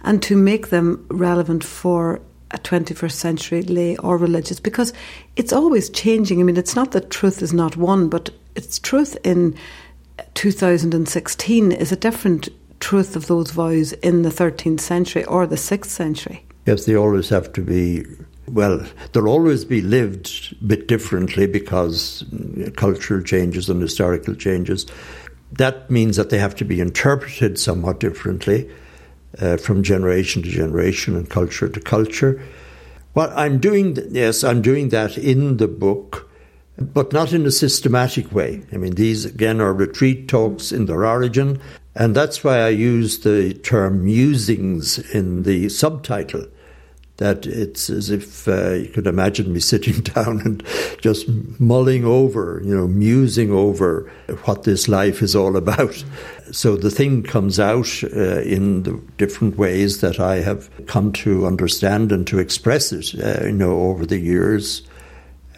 and 0.03 0.23
to 0.23 0.35
make 0.35 0.69
them 0.69 1.05
relevant 1.09 1.63
for 1.63 2.21
a 2.51 2.57
21st 2.57 3.11
century 3.11 3.61
lay 3.63 3.97
or 3.97 4.17
religious 4.17 4.59
because 4.59 4.93
it's 5.35 5.51
always 5.51 5.89
changing. 5.89 6.39
I 6.39 6.43
mean, 6.43 6.57
it's 6.57 6.75
not 6.75 6.91
that 6.91 7.09
truth 7.09 7.41
is 7.41 7.53
not 7.53 7.75
one, 7.75 8.07
but 8.07 8.29
its 8.57 8.79
truth 8.79 9.17
in 9.23 9.55
2016 10.33 11.71
is 11.71 11.91
a 11.91 11.95
different 11.95 12.49
truth 12.79 13.15
of 13.15 13.27
those 13.27 13.51
vows 13.51 13.93
in 13.93 14.23
the 14.23 14.29
13th 14.29 14.79
century 14.79 15.23
or 15.25 15.47
the 15.47 15.55
6th 15.55 15.85
century. 15.85 16.45
Yes, 16.65 16.85
they 16.85 16.95
always 16.95 17.29
have 17.29 17.53
to 17.53 17.61
be, 17.61 18.05
well, 18.47 18.85
they'll 19.13 19.27
always 19.27 19.63
be 19.63 19.81
lived 19.81 20.55
a 20.59 20.65
bit 20.65 20.87
differently 20.87 21.47
because 21.47 22.25
cultural 22.75 23.23
changes 23.23 23.69
and 23.69 23.81
historical 23.81 24.35
changes. 24.35 24.85
That 25.53 25.89
means 25.89 26.17
that 26.17 26.29
they 26.29 26.39
have 26.39 26.55
to 26.55 26.65
be 26.65 26.81
interpreted 26.81 27.57
somewhat 27.57 27.99
differently 27.99 28.69
uh, 29.39 29.57
from 29.57 29.83
generation 29.83 30.41
to 30.41 30.49
generation 30.49 31.15
and 31.15 31.29
culture 31.29 31.69
to 31.69 31.79
culture. 31.79 32.41
Well, 33.13 33.31
I'm 33.35 33.59
doing, 33.59 33.97
yes, 34.11 34.43
I'm 34.43 34.61
doing 34.61 34.89
that 34.89 35.17
in 35.17 35.57
the 35.57 35.67
book, 35.67 36.29
but 36.79 37.11
not 37.11 37.33
in 37.33 37.45
a 37.45 37.51
systematic 37.51 38.31
way. 38.31 38.63
I 38.71 38.77
mean, 38.77 38.95
these 38.95 39.25
again 39.25 39.59
are 39.61 39.73
retreat 39.73 40.27
talks 40.27 40.71
in 40.71 40.85
their 40.85 41.05
origin, 41.05 41.59
and 41.95 42.15
that's 42.15 42.43
why 42.43 42.59
I 42.59 42.69
use 42.69 43.19
the 43.19 43.53
term 43.53 44.05
musings 44.05 44.99
in 45.13 45.43
the 45.43 45.69
subtitle 45.69 46.45
that 47.17 47.47
it's 47.47 47.89
as 47.89 48.11
if 48.11 48.47
uh, 48.47 48.73
you 48.73 48.89
could 48.89 49.07
imagine 49.07 49.51
me 49.51 49.59
sitting 49.73 50.01
down 50.01 50.39
and 50.41 50.63
just 51.01 51.27
mulling 51.59 52.05
over, 52.05 52.61
you 52.63 52.75
know, 52.75 52.87
musing 52.87 53.51
over 53.51 54.11
what 54.45 54.63
this 54.63 54.87
life 54.87 55.21
is 55.21 55.35
all 55.35 55.57
about. 55.57 56.03
So 56.51 56.77
the 56.77 56.91
thing 56.91 57.23
comes 57.23 57.59
out 57.59 58.03
uh, 58.03 58.41
in 58.41 58.83
the 58.83 59.01
different 59.17 59.57
ways 59.57 60.01
that 60.01 60.19
I 60.19 60.37
have 60.41 60.69
come 60.85 61.11
to 61.13 61.45
understand 61.45 62.11
and 62.11 62.25
to 62.27 62.39
express 62.39 62.91
it, 62.91 63.13
uh, 63.21 63.45
you 63.47 63.51
know, 63.51 63.81
over 63.81 64.05
the 64.05 64.19
years. 64.19 64.83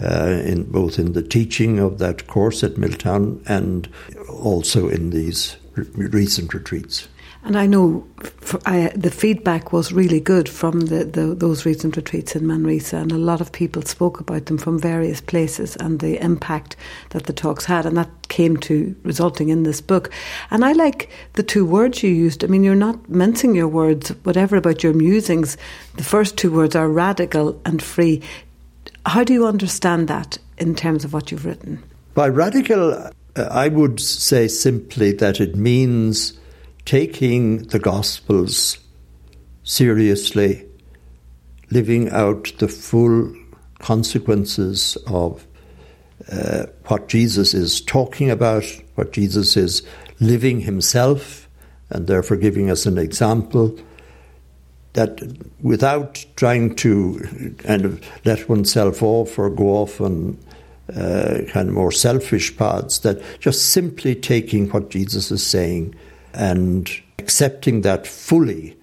Uh, 0.02 0.42
in 0.46 0.64
both 0.64 0.98
in 0.98 1.12
the 1.12 1.22
teaching 1.22 1.78
of 1.78 1.98
that 1.98 2.26
course 2.26 2.64
at 2.64 2.78
Milltown 2.78 3.44
and 3.48 3.90
also 4.30 4.88
in 4.88 5.10
these 5.10 5.58
re- 5.76 6.08
recent 6.08 6.54
retreats. 6.54 7.10
And 7.44 7.58
I 7.58 7.66
know 7.66 8.06
the 8.16 9.14
feedback 9.14 9.72
was 9.72 9.94
really 9.94 10.20
good 10.20 10.50
from 10.50 10.82
the, 10.82 11.06
the, 11.06 11.34
those 11.34 11.66
recent 11.66 11.96
retreats 11.96 12.36
in 12.36 12.46
Manresa, 12.46 12.98
and 12.98 13.12
a 13.12 13.18
lot 13.18 13.40
of 13.40 13.52
people 13.52 13.82
spoke 13.82 14.20
about 14.20 14.48
them 14.48 14.58
from 14.58 14.78
various 14.78 15.22
places 15.22 15.78
and 15.78 16.00
the 16.00 16.22
impact 16.22 16.76
that 17.10 17.28
the 17.28 17.34
talks 17.34 17.64
had, 17.64 17.86
and 17.86 17.96
that 17.96 18.10
came 18.28 18.58
to 18.58 18.94
resulting 19.04 19.50
in 19.50 19.64
this 19.64 19.80
book. 19.80 20.12
And 20.52 20.66
I 20.66 20.74
like 20.74 21.10
the 21.34 21.44
two 21.44 21.66
words 21.66 22.04
you 22.04 22.10
used. 22.10 22.44
I 22.44 22.48
mean, 22.48 22.64
you're 22.64 22.76
not 22.76 23.10
mincing 23.10 23.56
your 23.56 23.70
words, 23.70 24.10
whatever 24.24 24.58
about 24.58 24.84
your 24.84 24.94
musings. 24.94 25.56
The 25.96 26.04
first 26.04 26.38
two 26.38 26.52
words 26.52 26.76
are 26.76 26.90
radical 26.90 27.60
and 27.66 27.82
free. 27.82 28.22
How 29.10 29.24
do 29.24 29.34
you 29.34 29.48
understand 29.48 30.08
that 30.08 30.38
in 30.60 30.76
terms 30.76 31.04
of 31.04 31.13
what 31.13 31.32
you've 31.32 31.43
written? 31.43 31.84
By 32.13 32.28
radical, 32.28 32.93
uh, 32.93 33.10
I 33.50 33.67
would 33.67 34.00
say 34.00 34.48
simply 34.48 35.13
that 35.13 35.41
it 35.41 35.56
means 35.56 36.39
taking 36.86 37.63
the 37.69 37.80
Gospels 37.80 38.78
seriously, 39.63 40.63
living 41.72 42.12
out 42.12 42.54
the 42.60 42.67
full 42.67 43.36
consequences 43.80 44.95
of 45.08 45.48
uh, 46.32 46.67
what 46.86 47.08
Jesus 47.08 47.56
is 47.56 47.82
talking 47.82 48.30
about, 48.30 48.65
what 48.93 49.12
Jesus 49.12 49.58
is 49.58 49.82
living 50.19 50.60
himself, 50.60 51.50
and 51.89 52.06
therefore 52.06 52.38
giving 52.38 52.69
us 52.69 52.86
an 52.86 53.00
example. 53.00 53.76
That 54.93 55.21
without 55.62 56.25
trying 56.36 56.75
to 56.78 57.56
kind 57.60 57.86
of 57.86 58.04
let 58.25 58.49
oneself 58.49 59.04
off 59.04 59.38
or 59.38 59.49
go 59.49 59.67
off 59.67 60.02
on 60.02 60.38
uh, 60.95 61.41
kind 61.52 61.69
of 61.69 61.75
more 61.75 61.91
selfish 61.91 62.58
paths, 62.58 62.99
that 62.99 63.21
just 63.39 63.69
simply 63.69 64.15
taking 64.15 64.67
what 64.69 64.89
Jesus 64.89 65.32
is 65.32 65.45
saying 65.45 65.95
and 66.34 66.89
accepting 67.19 67.82
that 67.82 68.08
fully 68.08 68.78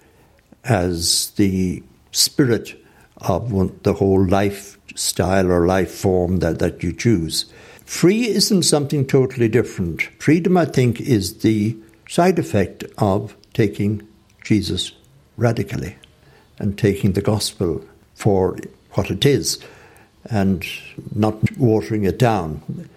as 0.63 1.31
the 1.31 1.83
spirit 2.11 2.81
of 3.17 3.51
one, 3.51 3.77
the 3.83 3.93
whole 3.93 4.25
lifestyle 4.25 5.51
or 5.51 5.65
life 5.65 5.91
form 5.91 6.37
that, 6.37 6.59
that 6.59 6.83
you 6.83 6.93
choose. 6.93 7.51
Free 7.85 8.27
isn't 8.27 8.63
something 8.63 9.05
totally 9.05 9.47
different. 9.47 10.01
Freedom, 10.19 10.57
I 10.57 10.65
think, 10.65 10.99
is 10.99 11.39
the 11.39 11.77
side 12.07 12.37
effect 12.37 12.83
of 12.97 13.35
taking 13.53 14.07
Jesus 14.43 14.91
radically 15.37 15.95
and 16.59 16.77
taking 16.77 17.13
the 17.13 17.21
gospel 17.21 17.83
for 18.15 18.57
what 18.91 19.11
it 19.11 19.25
is 19.25 19.59
and 20.29 20.65
not 21.15 21.57
watering 21.57 22.03
it 22.03 22.19
down. 22.19 22.89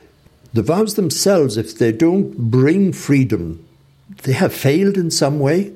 The 0.53 0.62
vows 0.62 0.94
themselves, 0.94 1.57
if 1.57 1.79
they 1.79 1.92
don't 1.92 2.37
bring 2.50 2.92
freedom 2.92 3.64
they 4.22 4.33
have 4.33 4.53
failed 4.53 4.96
in 4.96 5.11
some 5.11 5.38
way. 5.38 5.72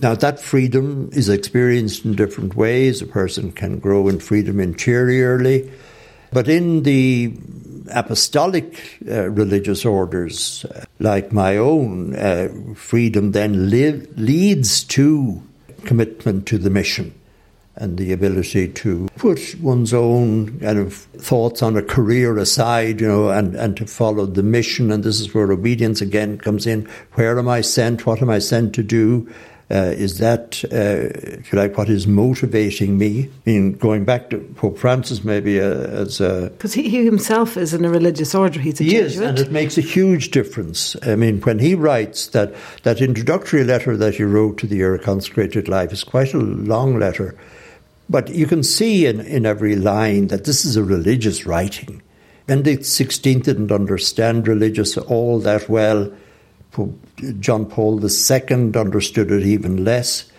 Now, 0.00 0.14
that 0.14 0.40
freedom 0.40 1.10
is 1.12 1.28
experienced 1.28 2.04
in 2.04 2.14
different 2.14 2.54
ways. 2.54 3.00
A 3.00 3.06
person 3.06 3.52
can 3.52 3.78
grow 3.78 4.08
in 4.08 4.20
freedom 4.20 4.60
interiorly. 4.60 5.70
But 6.32 6.48
in 6.48 6.82
the 6.82 7.34
apostolic 7.90 8.98
uh, 9.08 9.30
religious 9.30 9.84
orders, 9.84 10.66
uh, 10.66 10.84
like 10.98 11.32
my 11.32 11.56
own, 11.56 12.14
uh, 12.14 12.48
freedom 12.74 13.32
then 13.32 13.70
leads 13.70 14.84
to 14.84 15.42
commitment 15.86 16.46
to 16.48 16.58
the 16.58 16.70
mission 16.70 17.14
and 17.76 17.98
the 17.98 18.12
ability 18.12 18.68
to 18.68 19.08
put 19.16 19.54
one's 19.60 19.92
own 19.92 20.58
kind 20.60 20.78
of 20.78 20.94
thoughts 20.94 21.62
on 21.62 21.76
a 21.76 21.82
career 21.82 22.38
aside, 22.38 23.00
you 23.00 23.06
know, 23.06 23.28
and, 23.28 23.54
and 23.54 23.76
to 23.76 23.86
follow 23.86 24.24
the 24.24 24.42
mission. 24.42 24.90
And 24.90 25.04
this 25.04 25.20
is 25.20 25.34
where 25.34 25.52
obedience 25.52 26.00
again 26.00 26.38
comes 26.38 26.66
in. 26.66 26.88
Where 27.12 27.38
am 27.38 27.48
I 27.48 27.60
sent? 27.60 28.06
What 28.06 28.22
am 28.22 28.30
I 28.30 28.38
sent 28.38 28.74
to 28.76 28.82
do? 28.82 29.30
Uh, 29.68 29.92
is 29.96 30.18
that, 30.18 30.62
uh, 30.72 31.10
if 31.38 31.52
you 31.52 31.58
like, 31.58 31.76
what 31.76 31.88
is 31.88 32.06
motivating 32.06 32.96
me? 32.96 33.24
I 33.24 33.50
mean, 33.50 33.72
going 33.72 34.04
back 34.04 34.30
to 34.30 34.38
Pope 34.54 34.78
Francis, 34.78 35.24
maybe 35.24 35.60
uh, 35.60 35.64
as 35.64 36.20
a 36.20 36.50
because 36.50 36.72
he, 36.72 36.88
he, 36.88 37.04
himself 37.04 37.56
is 37.56 37.74
in 37.74 37.84
a 37.84 37.90
religious 37.90 38.32
order. 38.32 38.60
He's 38.60 38.80
a 38.80 38.84
he 38.84 38.90
Jesuit. 38.90 39.06
is, 39.06 39.18
and 39.18 39.38
it 39.40 39.50
makes 39.50 39.76
a 39.76 39.80
huge 39.80 40.30
difference. 40.30 40.94
I 41.02 41.16
mean, 41.16 41.40
when 41.40 41.58
he 41.58 41.74
writes 41.74 42.28
that 42.28 42.54
that 42.84 43.00
introductory 43.00 43.64
letter 43.64 43.96
that 43.96 44.14
he 44.14 44.22
wrote 44.22 44.58
to 44.58 44.68
the 44.68 44.76
Your 44.76 44.98
Consecrated 44.98 45.68
Life 45.68 45.92
is 45.92 46.04
quite 46.04 46.32
a 46.32 46.38
long 46.38 46.98
letter 47.00 47.36
but 48.08 48.28
you 48.28 48.46
can 48.46 48.62
see 48.62 49.06
in, 49.06 49.20
in 49.20 49.46
every 49.46 49.76
line 49.76 50.28
that 50.28 50.44
this 50.44 50.64
is 50.64 50.76
a 50.76 50.84
religious 50.84 51.46
writing. 51.46 52.02
Benedict 52.46 52.82
XVI 52.82 53.42
didn't 53.42 53.72
understand 53.72 54.46
religious 54.46 54.96
all 54.96 55.40
that 55.40 55.68
well. 55.68 56.12
John 57.40 57.66
Paul 57.66 58.00
II 58.04 58.72
understood 58.74 59.30
it 59.30 59.42
even 59.44 59.84
less. 59.84 60.30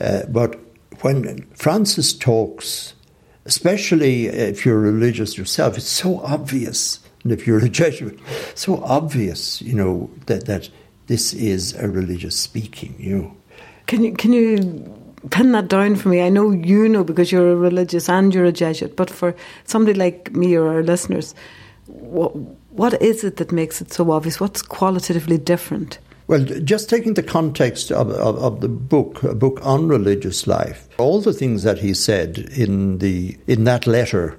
Uh, 0.00 0.22
but 0.28 0.58
when 1.00 1.42
Francis 1.54 2.12
talks, 2.12 2.94
especially 3.44 4.26
if 4.26 4.64
you're 4.64 4.78
religious 4.78 5.36
yourself, 5.36 5.76
it's 5.76 5.86
so 5.86 6.20
obvious. 6.20 7.00
And 7.22 7.32
if 7.32 7.46
you're 7.46 7.64
a 7.64 7.68
Jesuit, 7.68 8.18
so 8.54 8.82
obvious, 8.82 9.62
you 9.62 9.74
know, 9.74 10.10
that, 10.26 10.46
that 10.46 10.70
this 11.06 11.32
is 11.34 11.74
a 11.74 11.88
religious 11.88 12.36
speaking, 12.36 12.94
you 12.98 13.16
know. 13.16 13.36
Can 13.86 14.02
you, 14.02 14.14
can 14.14 14.32
you 14.32 14.94
pin 15.30 15.52
that 15.52 15.68
down 15.68 15.96
for 15.96 16.08
me. 16.08 16.22
I 16.22 16.28
know 16.28 16.50
you 16.50 16.88
know 16.88 17.04
because 17.04 17.32
you're 17.32 17.52
a 17.52 17.56
religious 17.56 18.08
and 18.08 18.34
you're 18.34 18.44
a 18.44 18.52
Jesuit, 18.52 18.96
but 18.96 19.10
for 19.10 19.34
somebody 19.64 19.98
like 19.98 20.32
me 20.32 20.54
or 20.54 20.68
our 20.68 20.82
listeners, 20.82 21.34
what, 21.86 22.34
what 22.70 23.00
is 23.02 23.24
it 23.24 23.36
that 23.36 23.52
makes 23.52 23.80
it 23.80 23.92
so 23.92 24.10
obvious? 24.10 24.40
What's 24.40 24.62
qualitatively 24.62 25.38
different? 25.38 25.98
Well, 26.26 26.42
just 26.42 26.88
taking 26.88 27.14
the 27.14 27.22
context 27.22 27.92
of, 27.92 28.10
of, 28.10 28.38
of, 28.38 28.62
the 28.62 28.68
book, 28.68 29.22
a 29.22 29.34
book 29.34 29.60
on 29.62 29.88
religious 29.88 30.46
life, 30.46 30.88
all 30.96 31.20
the 31.20 31.34
things 31.34 31.64
that 31.64 31.78
he 31.78 31.92
said 31.92 32.38
in 32.38 32.96
the 32.96 33.36
in 33.46 33.64
that 33.64 33.86
letter, 33.86 34.38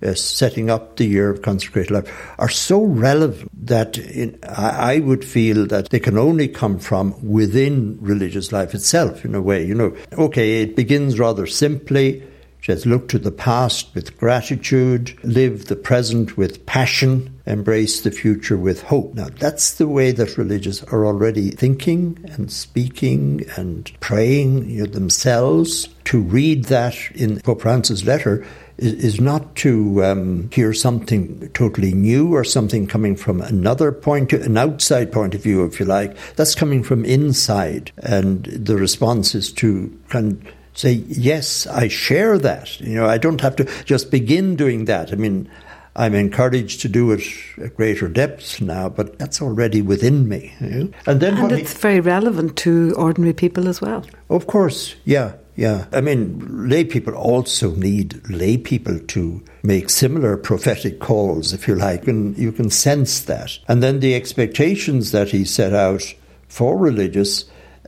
uh, 0.00 0.14
setting 0.14 0.70
up 0.70 0.96
the 0.96 1.06
year 1.06 1.30
of 1.30 1.42
consecrated 1.42 1.90
life, 1.90 2.34
are 2.38 2.48
so 2.48 2.84
relevant 2.84 3.50
that 3.66 3.98
in, 3.98 4.38
I, 4.44 4.94
I 4.94 4.98
would 5.00 5.24
feel 5.24 5.66
that 5.66 5.90
they 5.90 5.98
can 5.98 6.16
only 6.16 6.46
come 6.46 6.78
from 6.78 7.16
within 7.28 7.98
religious 8.00 8.52
life 8.52 8.72
itself, 8.72 9.24
in 9.24 9.34
a 9.34 9.42
way. 9.42 9.66
You 9.66 9.74
know, 9.74 9.96
okay, 10.12 10.62
it 10.62 10.76
begins 10.76 11.18
rather 11.18 11.48
simply 11.48 12.22
says, 12.64 12.86
look 12.86 13.08
to 13.08 13.18
the 13.18 13.30
past 13.30 13.94
with 13.94 14.16
gratitude, 14.16 15.18
live 15.22 15.66
the 15.66 15.76
present 15.76 16.36
with 16.36 16.64
passion, 16.64 17.38
embrace 17.44 18.00
the 18.00 18.10
future 18.10 18.56
with 18.56 18.82
hope. 18.82 19.14
Now, 19.14 19.28
that's 19.38 19.74
the 19.74 19.88
way 19.88 20.12
that 20.12 20.38
religious 20.38 20.82
are 20.84 21.04
already 21.04 21.50
thinking 21.50 22.24
and 22.32 22.50
speaking 22.50 23.44
and 23.56 23.92
praying 24.00 24.70
you 24.70 24.84
know, 24.84 24.86
themselves. 24.86 25.88
To 26.04 26.20
read 26.20 26.64
that 26.66 26.96
in 27.14 27.40
Pope 27.40 27.62
Francis' 27.62 28.04
letter 28.04 28.46
is, 28.76 29.20
not 29.20 29.56
to 29.56 30.04
um, 30.04 30.50
hear 30.52 30.74
something 30.74 31.48
totally 31.54 31.92
new 31.92 32.34
or 32.34 32.44
something 32.44 32.86
coming 32.86 33.16
from 33.16 33.40
another 33.40 33.92
point, 33.92 34.32
an 34.32 34.58
outside 34.58 35.12
point 35.12 35.34
of 35.34 35.42
view, 35.42 35.64
if 35.64 35.80
you 35.80 35.86
like. 35.86 36.16
That's 36.36 36.54
coming 36.54 36.82
from 36.82 37.04
inside. 37.04 37.92
And 37.98 38.44
the 38.44 38.76
response 38.76 39.34
is 39.34 39.52
to 39.52 39.98
kind 40.08 40.32
of 40.32 40.52
say, 40.74 41.04
yes, 41.08 41.66
I 41.66 41.88
share 41.88 42.38
that. 42.38 42.80
You 42.80 42.96
know, 42.96 43.06
I 43.06 43.18
don't 43.18 43.40
have 43.40 43.56
to 43.56 43.64
just 43.84 44.10
begin 44.10 44.56
doing 44.56 44.84
that. 44.86 45.12
I 45.12 45.16
mean, 45.16 45.48
I'm 45.96 46.14
encouraged 46.14 46.80
to 46.80 46.88
do 46.88 47.12
it 47.12 47.22
at 47.62 47.76
greater 47.76 48.08
depths 48.08 48.60
now, 48.60 48.88
but 48.88 49.18
that's 49.18 49.40
already 49.40 49.80
within 49.80 50.28
me. 50.28 50.52
You 50.60 50.68
know? 50.68 50.90
And 51.06 51.20
then 51.20 51.38
and 51.38 51.52
it's 51.52 51.72
he, 51.72 51.78
very 51.78 52.00
relevant 52.00 52.56
to 52.58 52.94
ordinary 52.96 53.32
people 53.32 53.68
as 53.68 53.80
well. 53.80 54.04
Of 54.28 54.48
course, 54.48 54.96
yeah, 55.04 55.34
yeah. 55.54 55.86
I 55.92 56.00
mean, 56.00 56.68
lay 56.68 56.84
people 56.84 57.14
also 57.14 57.76
need 57.76 58.28
lay 58.28 58.56
people 58.56 58.98
to 58.98 59.42
make 59.62 59.88
similar 59.88 60.36
prophetic 60.36 60.98
calls, 60.98 61.52
if 61.52 61.68
you 61.68 61.76
like, 61.76 62.08
and 62.08 62.36
you 62.36 62.50
can 62.50 62.70
sense 62.70 63.20
that. 63.20 63.58
And 63.68 63.80
then 63.80 64.00
the 64.00 64.16
expectations 64.16 65.12
that 65.12 65.30
he 65.30 65.44
set 65.44 65.72
out 65.72 66.02
for 66.48 66.76
religious 66.76 67.44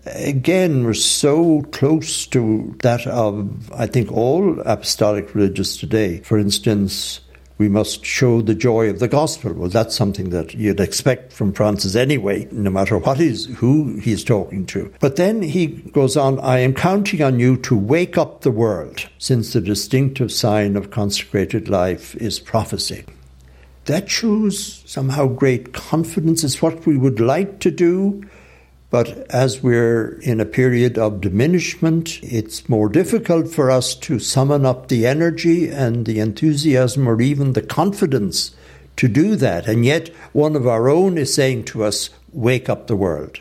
again, 0.07 0.85
we're 0.85 0.95
so 0.95 1.63
close 1.73 2.27
to 2.29 2.75
that 2.83 3.07
of, 3.07 3.73
I 3.73 3.87
think, 3.87 4.13
all 4.13 4.61
apostolic 4.61 5.35
religious 5.35 5.77
today. 5.77 6.19
For 6.21 6.39
instance, 6.39 7.21
we 7.59 7.69
must 7.69 8.05
show 8.05 8.43
the 8.43 8.55
joy 8.55 8.91
of 8.91 8.99
the 8.99 9.09
gospel. 9.09 9.53
Well, 9.55 9.71
that's 9.71 9.97
something 9.97 10.31
that 10.31 10.55
you'd 10.55 10.81
expect 10.81 11.33
from 11.33 11.53
Francis 11.53 11.97
anyway, 11.97 12.47
no 12.51 12.71
matter 12.71 12.99
what 12.99 13.19
he's, 13.19 13.47
who 13.47 13.97
he's 13.99 14.23
talking 14.23 14.67
to. 14.67 14.93
But 15.01 15.17
then 15.17 15.43
he 15.43 15.67
goes 15.67 16.17
on, 16.17 16.39
I 16.41 16.59
am 16.59 16.75
counting 16.75 17.23
on 17.23 17.41
you 17.41 17.57
to 17.59 17.77
wake 17.77 18.19
up 18.19 18.43
the 18.43 18.51
world, 18.51 19.09
since 19.19 19.53
the 19.53 19.61
distinctive 19.61 20.31
sign 20.31 20.77
of 20.77 20.91
consecrated 20.91 21.69
life 21.69 22.15
is 22.17 22.39
prophecy. 22.39 23.05
That 23.87 24.11
shows 24.11 24.83
somehow 24.85 25.29
great 25.29 25.73
confidence. 25.73 26.43
It's 26.45 26.61
what 26.61 26.85
we 26.87 26.99
would 26.99 27.21
like 27.21 27.61
to 27.61 27.71
do, 27.71 28.23
but 28.91 29.09
as 29.31 29.63
we're 29.63 30.19
in 30.21 30.41
a 30.41 30.45
period 30.45 30.97
of 30.97 31.21
diminishment, 31.21 32.21
it's 32.23 32.69
more 32.69 32.89
difficult 32.89 33.49
for 33.49 33.71
us 33.71 33.95
to 33.97 34.19
summon 34.19 34.65
up 34.65 34.89
the 34.89 35.07
energy 35.07 35.69
and 35.69 36.07
the 36.07 36.21
enthusiasm 36.21 37.09
or 37.09 37.21
even 37.21 37.53
the 37.53 37.63
confidence 37.63 38.55
to 38.97 39.09
do 39.09 39.37
that. 39.37 39.67
And 39.67 39.85
yet, 39.85 40.09
one 40.33 40.55
of 40.55 40.67
our 40.67 40.89
own 40.89 41.19
is 41.19 41.35
saying 41.35 41.65
to 41.65 41.85
us, 41.85 42.11
Wake 42.33 42.69
up 42.69 42.87
the 42.87 42.97
world. 42.97 43.41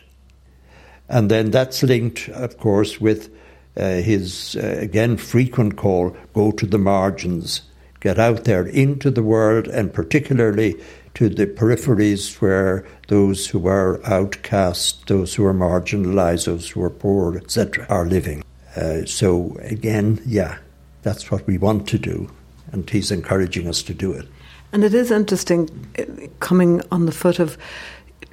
And 1.07 1.29
then 1.29 1.51
that's 1.51 1.83
linked, 1.83 2.29
of 2.29 2.57
course, 2.57 2.99
with 2.99 3.29
uh, 3.77 3.95
his, 3.95 4.55
uh, 4.55 4.77
again, 4.79 5.17
frequent 5.17 5.75
call 5.75 6.15
go 6.33 6.51
to 6.53 6.65
the 6.65 6.77
margins, 6.77 7.61
get 7.99 8.17
out 8.17 8.45
there 8.45 8.65
into 8.65 9.11
the 9.11 9.23
world, 9.23 9.67
and 9.67 9.93
particularly 9.93 10.75
to 11.15 11.29
the 11.29 11.47
peripheries 11.47 12.41
where 12.41 12.85
those 13.07 13.47
who 13.47 13.67
are 13.67 14.05
outcast, 14.05 15.07
those 15.07 15.35
who 15.35 15.45
are 15.45 15.53
marginalized, 15.53 16.45
those 16.45 16.69
who 16.69 16.83
are 16.83 16.89
poor, 16.89 17.37
etc., 17.37 17.85
are 17.89 18.05
living. 18.05 18.43
Uh, 18.75 19.05
so, 19.05 19.57
again, 19.61 20.21
yeah, 20.25 20.57
that's 21.01 21.31
what 21.31 21.47
we 21.47 21.57
want 21.57 21.87
to 21.87 21.97
do, 21.97 22.29
and 22.71 22.89
he's 22.89 23.11
encouraging 23.11 23.67
us 23.67 23.81
to 23.83 23.93
do 23.93 24.11
it. 24.11 24.27
And 24.73 24.83
it 24.83 24.93
is 24.93 25.09
interesting 25.09 25.69
uh, 25.97 26.03
coming 26.39 26.81
on 26.91 27.05
the 27.05 27.13
foot 27.13 27.39
of 27.39 27.57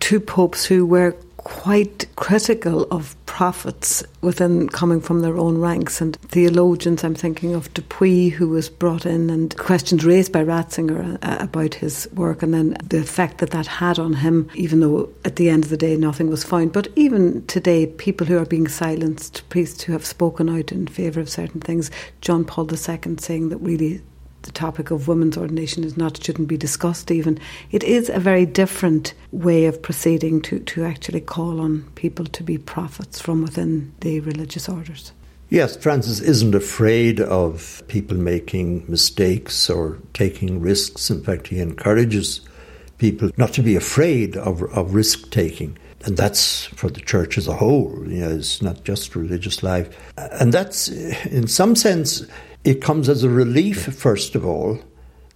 two 0.00 0.18
popes 0.18 0.64
who 0.64 0.84
were 0.84 1.16
quite 1.44 2.06
critical 2.16 2.84
of 2.90 3.16
prophets 3.26 4.04
within 4.20 4.68
coming 4.68 5.00
from 5.00 5.20
their 5.20 5.36
own 5.36 5.58
ranks 5.58 6.00
and 6.00 6.16
theologians. 6.16 7.02
I'm 7.02 7.14
thinking 7.14 7.54
of 7.54 7.72
Dupuis, 7.74 8.34
who 8.34 8.48
was 8.48 8.68
brought 8.68 9.06
in, 9.06 9.30
and 9.30 9.56
questions 9.56 10.04
raised 10.04 10.32
by 10.32 10.44
Ratzinger 10.44 11.18
uh, 11.22 11.36
about 11.40 11.74
his 11.74 12.08
work, 12.14 12.42
and 12.42 12.52
then 12.52 12.76
the 12.84 13.00
effect 13.00 13.38
that 13.38 13.50
that 13.50 13.66
had 13.66 13.98
on 13.98 14.14
him, 14.14 14.48
even 14.54 14.80
though 14.80 15.08
at 15.24 15.36
the 15.36 15.48
end 15.48 15.64
of 15.64 15.70
the 15.70 15.76
day 15.76 15.96
nothing 15.96 16.28
was 16.28 16.44
found. 16.44 16.72
But 16.72 16.88
even 16.94 17.44
today, 17.46 17.86
people 17.86 18.26
who 18.26 18.38
are 18.38 18.46
being 18.46 18.68
silenced, 18.68 19.48
priests 19.48 19.82
who 19.82 19.92
have 19.92 20.06
spoken 20.06 20.48
out 20.48 20.70
in 20.70 20.86
favour 20.86 21.20
of 21.20 21.30
certain 21.30 21.60
things, 21.60 21.90
John 22.20 22.44
Paul 22.44 22.70
II 22.70 23.16
saying 23.18 23.48
that 23.48 23.58
really 23.58 24.02
the 24.42 24.52
topic 24.52 24.90
of 24.90 25.08
women's 25.08 25.36
ordination 25.36 25.84
is 25.84 25.96
not 25.96 26.22
shouldn't 26.22 26.48
be 26.48 26.56
discussed 26.56 27.10
even. 27.10 27.38
It 27.70 27.82
is 27.84 28.08
a 28.08 28.18
very 28.18 28.46
different 28.46 29.14
way 29.30 29.66
of 29.66 29.80
proceeding 29.80 30.42
to, 30.42 30.58
to 30.60 30.84
actually 30.84 31.20
call 31.20 31.60
on 31.60 31.82
people 31.94 32.26
to 32.26 32.42
be 32.42 32.58
prophets 32.58 33.20
from 33.20 33.42
within 33.42 33.92
the 34.00 34.20
religious 34.20 34.68
orders. 34.68 35.12
Yes, 35.50 35.76
Francis 35.76 36.20
isn't 36.20 36.54
afraid 36.54 37.20
of 37.20 37.82
people 37.88 38.16
making 38.16 38.84
mistakes 38.88 39.68
or 39.68 39.98
taking 40.14 40.60
risks. 40.60 41.10
In 41.10 41.22
fact, 41.22 41.48
he 41.48 41.60
encourages 41.60 42.40
people 42.96 43.30
not 43.36 43.52
to 43.52 43.62
be 43.62 43.76
afraid 43.76 44.36
of, 44.36 44.62
of 44.74 44.94
risk 44.94 45.30
taking. 45.30 45.76
And 46.04 46.16
that's 46.16 46.64
for 46.66 46.88
the 46.88 47.00
church 47.00 47.36
as 47.36 47.46
a 47.46 47.52
whole, 47.52 48.02
you 48.08 48.20
know, 48.20 48.30
it's 48.30 48.62
not 48.62 48.84
just 48.84 49.14
religious 49.14 49.62
life. 49.62 49.94
And 50.16 50.52
that's, 50.54 50.88
in 50.88 51.46
some 51.46 51.76
sense, 51.76 52.24
it 52.64 52.80
comes 52.80 53.08
as 53.08 53.22
a 53.22 53.28
relief, 53.28 53.84
first 53.94 54.34
of 54.34 54.46
all, 54.46 54.78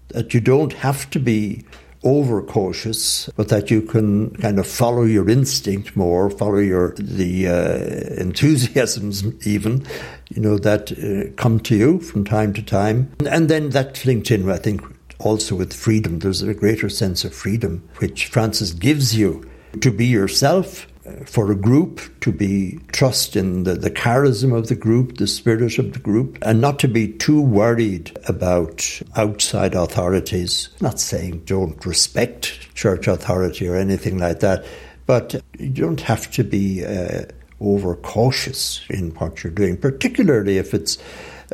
that 0.08 0.34
you 0.34 0.40
don't 0.40 0.72
have 0.72 1.10
to 1.10 1.18
be 1.18 1.64
overcautious, 2.04 3.28
but 3.36 3.48
that 3.48 3.70
you 3.70 3.82
can 3.82 4.30
kind 4.36 4.58
of 4.58 4.66
follow 4.66 5.02
your 5.02 5.28
instinct 5.28 5.96
more, 5.96 6.30
follow 6.30 6.58
your 6.58 6.94
the 6.98 7.48
uh, 7.48 8.20
enthusiasms 8.20 9.24
even, 9.46 9.84
you 10.28 10.40
know, 10.40 10.56
that 10.58 10.92
uh, 10.92 11.32
come 11.36 11.58
to 11.58 11.74
you 11.74 11.98
from 11.98 12.24
time 12.24 12.52
to 12.52 12.62
time, 12.62 13.10
and 13.28 13.48
then 13.48 13.70
that 13.70 14.04
linked 14.04 14.30
in, 14.30 14.48
I 14.48 14.58
think, 14.58 14.82
also 15.18 15.56
with 15.56 15.72
freedom. 15.72 16.20
There's 16.20 16.42
a 16.42 16.54
greater 16.54 16.88
sense 16.88 17.24
of 17.24 17.34
freedom 17.34 17.88
which 17.98 18.26
Francis 18.26 18.72
gives 18.72 19.16
you 19.16 19.44
to 19.80 19.90
be 19.90 20.06
yourself 20.06 20.86
for 21.24 21.50
a 21.50 21.56
group 21.56 22.00
to 22.20 22.32
be 22.32 22.78
trust 22.92 23.36
in 23.36 23.64
the, 23.64 23.74
the 23.74 23.90
charism 23.90 24.56
of 24.56 24.68
the 24.68 24.74
group, 24.74 25.18
the 25.18 25.26
spirit 25.26 25.78
of 25.78 25.92
the 25.92 25.98
group, 25.98 26.38
and 26.42 26.60
not 26.60 26.78
to 26.80 26.88
be 26.88 27.08
too 27.08 27.40
worried 27.40 28.16
about 28.28 29.00
outside 29.16 29.74
authorities. 29.74 30.68
Not 30.80 31.00
saying 31.00 31.44
don't 31.44 31.84
respect 31.86 32.74
church 32.74 33.06
authority 33.06 33.68
or 33.68 33.76
anything 33.76 34.18
like 34.18 34.40
that, 34.40 34.64
but 35.06 35.40
you 35.58 35.70
don't 35.70 36.00
have 36.00 36.30
to 36.32 36.44
be 36.44 36.84
uh, 36.84 37.26
overcautious 37.60 38.82
in 38.90 39.10
what 39.12 39.42
you're 39.42 39.52
doing, 39.52 39.76
particularly 39.76 40.58
if 40.58 40.74
it's 40.74 40.98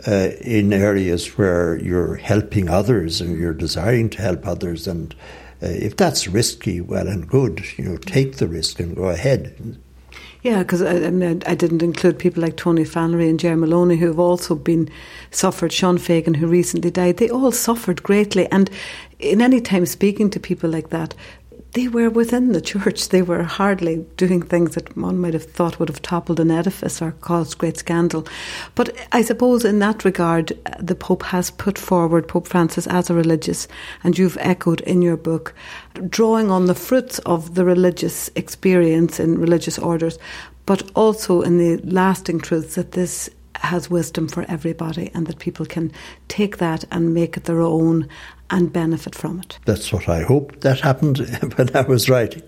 uh, 0.07 0.31
in 0.41 0.73
areas 0.73 1.37
where 1.37 1.77
you're 1.79 2.17
helping 2.17 2.69
others 2.69 3.21
and 3.21 3.38
you're 3.38 3.53
desiring 3.53 4.09
to 4.11 4.23
help 4.23 4.47
others 4.47 4.87
and 4.87 5.15
Uh, 5.62 5.68
if 5.68 5.96
that's 5.96 6.27
risky, 6.27 6.81
well 6.81 7.07
and 7.07 7.29
good, 7.29 7.62
you 7.79 7.85
know, 7.85 7.96
take 7.96 8.37
the 8.37 8.48
risk 8.48 8.81
and 8.81 8.96
go 8.96 9.05
ahead. 9.05 9.79
Yeah, 10.42 10.59
because 10.64 10.83
I, 10.83 10.96
I, 11.46 11.55
didn't 11.55 11.85
include 11.85 12.18
people 12.18 12.42
like 12.42 12.57
Tony 12.57 12.85
Flannery 12.85 13.29
and 13.29 13.38
Gerry 13.38 13.55
Moloney 13.55 13.96
who 13.96 14.09
have 14.09 14.18
also 14.18 14.57
been 14.57 14.90
suffered. 15.31 15.72
Sean 15.72 15.98
Fagan, 15.98 16.35
who 16.35 16.48
recently 16.48 16.90
died, 16.90 17.18
they 17.18 17.31
all 17.31 17.53
suffered 17.53 18.03
greatly. 18.03 18.51
And 18.51 18.68
in 19.20 19.40
any 19.40 19.61
time 19.61 19.87
speaking 19.87 20.31
to 20.31 20.40
people 20.40 20.68
like 20.68 20.90
that, 20.90 21.14
they 21.72 21.88
were 21.88 22.11
within 22.11 22.52
the 22.52 22.61
church. 22.61 23.08
They 23.08 23.22
were 23.22 23.42
hardly 23.42 24.04
doing 24.16 24.42
things 24.42 24.74
that 24.74 24.94
one 24.96 25.18
might 25.18 25.32
have 25.32 25.44
thought 25.44 25.78
would 25.78 25.88
have 25.88 26.02
toppled 26.02 26.38
an 26.38 26.50
edifice 26.50 27.00
or 27.00 27.12
caused 27.12 27.58
great 27.58 27.78
scandal. 27.78 28.26
But 28.74 28.94
I 29.12 29.22
suppose 29.22 29.64
in 29.64 29.78
that 29.78 30.04
regard, 30.04 30.58
the 30.78 30.94
Pope 30.94 31.22
has 31.24 31.50
put 31.50 31.78
forward 31.78 32.28
Pope 32.28 32.46
Francis 32.46 32.87
as 32.87 33.08
a 33.08 33.14
religious, 33.14 33.68
and 34.04 34.18
you've 34.18 34.37
echoed 34.40 34.82
in 34.82 35.00
your 35.00 35.16
book, 35.16 35.54
drawing 36.08 36.50
on 36.50 36.66
the 36.66 36.74
fruits 36.74 37.18
of 37.20 37.54
the 37.54 37.64
religious 37.64 38.30
experience 38.35 39.18
in 39.18 39.38
religious 39.38 39.78
orders, 39.78 40.18
but 40.66 40.90
also 40.94 41.40
in 41.40 41.56
the 41.56 41.78
lasting 41.78 42.40
truths 42.40 42.74
that 42.74 42.92
this 42.92 43.30
has 43.56 43.88
wisdom 43.88 44.28
for 44.28 44.44
everybody 44.48 45.11
and 45.14 45.26
that 45.26 45.38
people 45.38 45.64
can 45.64 45.92
take 46.28 46.58
that 46.58 46.85
and 46.90 47.14
make 47.14 47.37
it 47.37 47.44
their 47.44 47.61
own 47.61 48.08
and 48.53 48.73
benefit 48.73 49.15
from 49.15 49.41
it. 49.41 49.59
That's 49.65 49.93
what 49.93 50.09
I 50.09 50.23
hoped 50.23 50.61
that 50.61 50.81
happened 50.81 51.19
when 51.57 51.75
I 51.75 51.81
was 51.81 52.09
writing. 52.09 52.43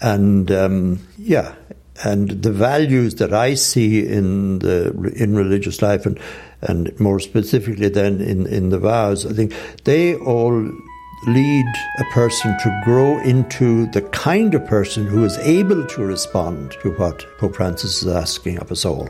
And 0.00 0.50
um, 0.50 1.06
yeah, 1.18 1.54
and 2.04 2.30
the 2.42 2.52
values 2.52 3.16
that 3.16 3.34
I 3.34 3.54
see 3.54 4.06
in 4.06 4.60
the 4.60 4.90
in 5.16 5.36
religious 5.36 5.82
life, 5.82 6.06
and 6.06 6.18
and 6.62 6.98
more 6.98 7.20
specifically 7.20 7.88
then 7.88 8.20
in, 8.20 8.46
in 8.46 8.70
the 8.70 8.78
vows, 8.78 9.26
I 9.26 9.32
think 9.32 9.54
they 9.84 10.16
all 10.16 10.70
lead 11.26 11.66
a 11.98 12.04
person 12.12 12.56
to 12.62 12.82
grow 12.84 13.18
into 13.20 13.86
the 13.92 14.02
kind 14.12 14.54
of 14.54 14.66
person 14.66 15.06
who 15.06 15.24
is 15.24 15.36
able 15.38 15.86
to 15.86 16.04
respond 16.04 16.76
to 16.82 16.90
what 16.92 17.26
Pope 17.38 17.56
Francis 17.56 18.02
is 18.02 18.08
asking 18.08 18.58
of 18.58 18.70
us 18.70 18.84
all. 18.84 19.08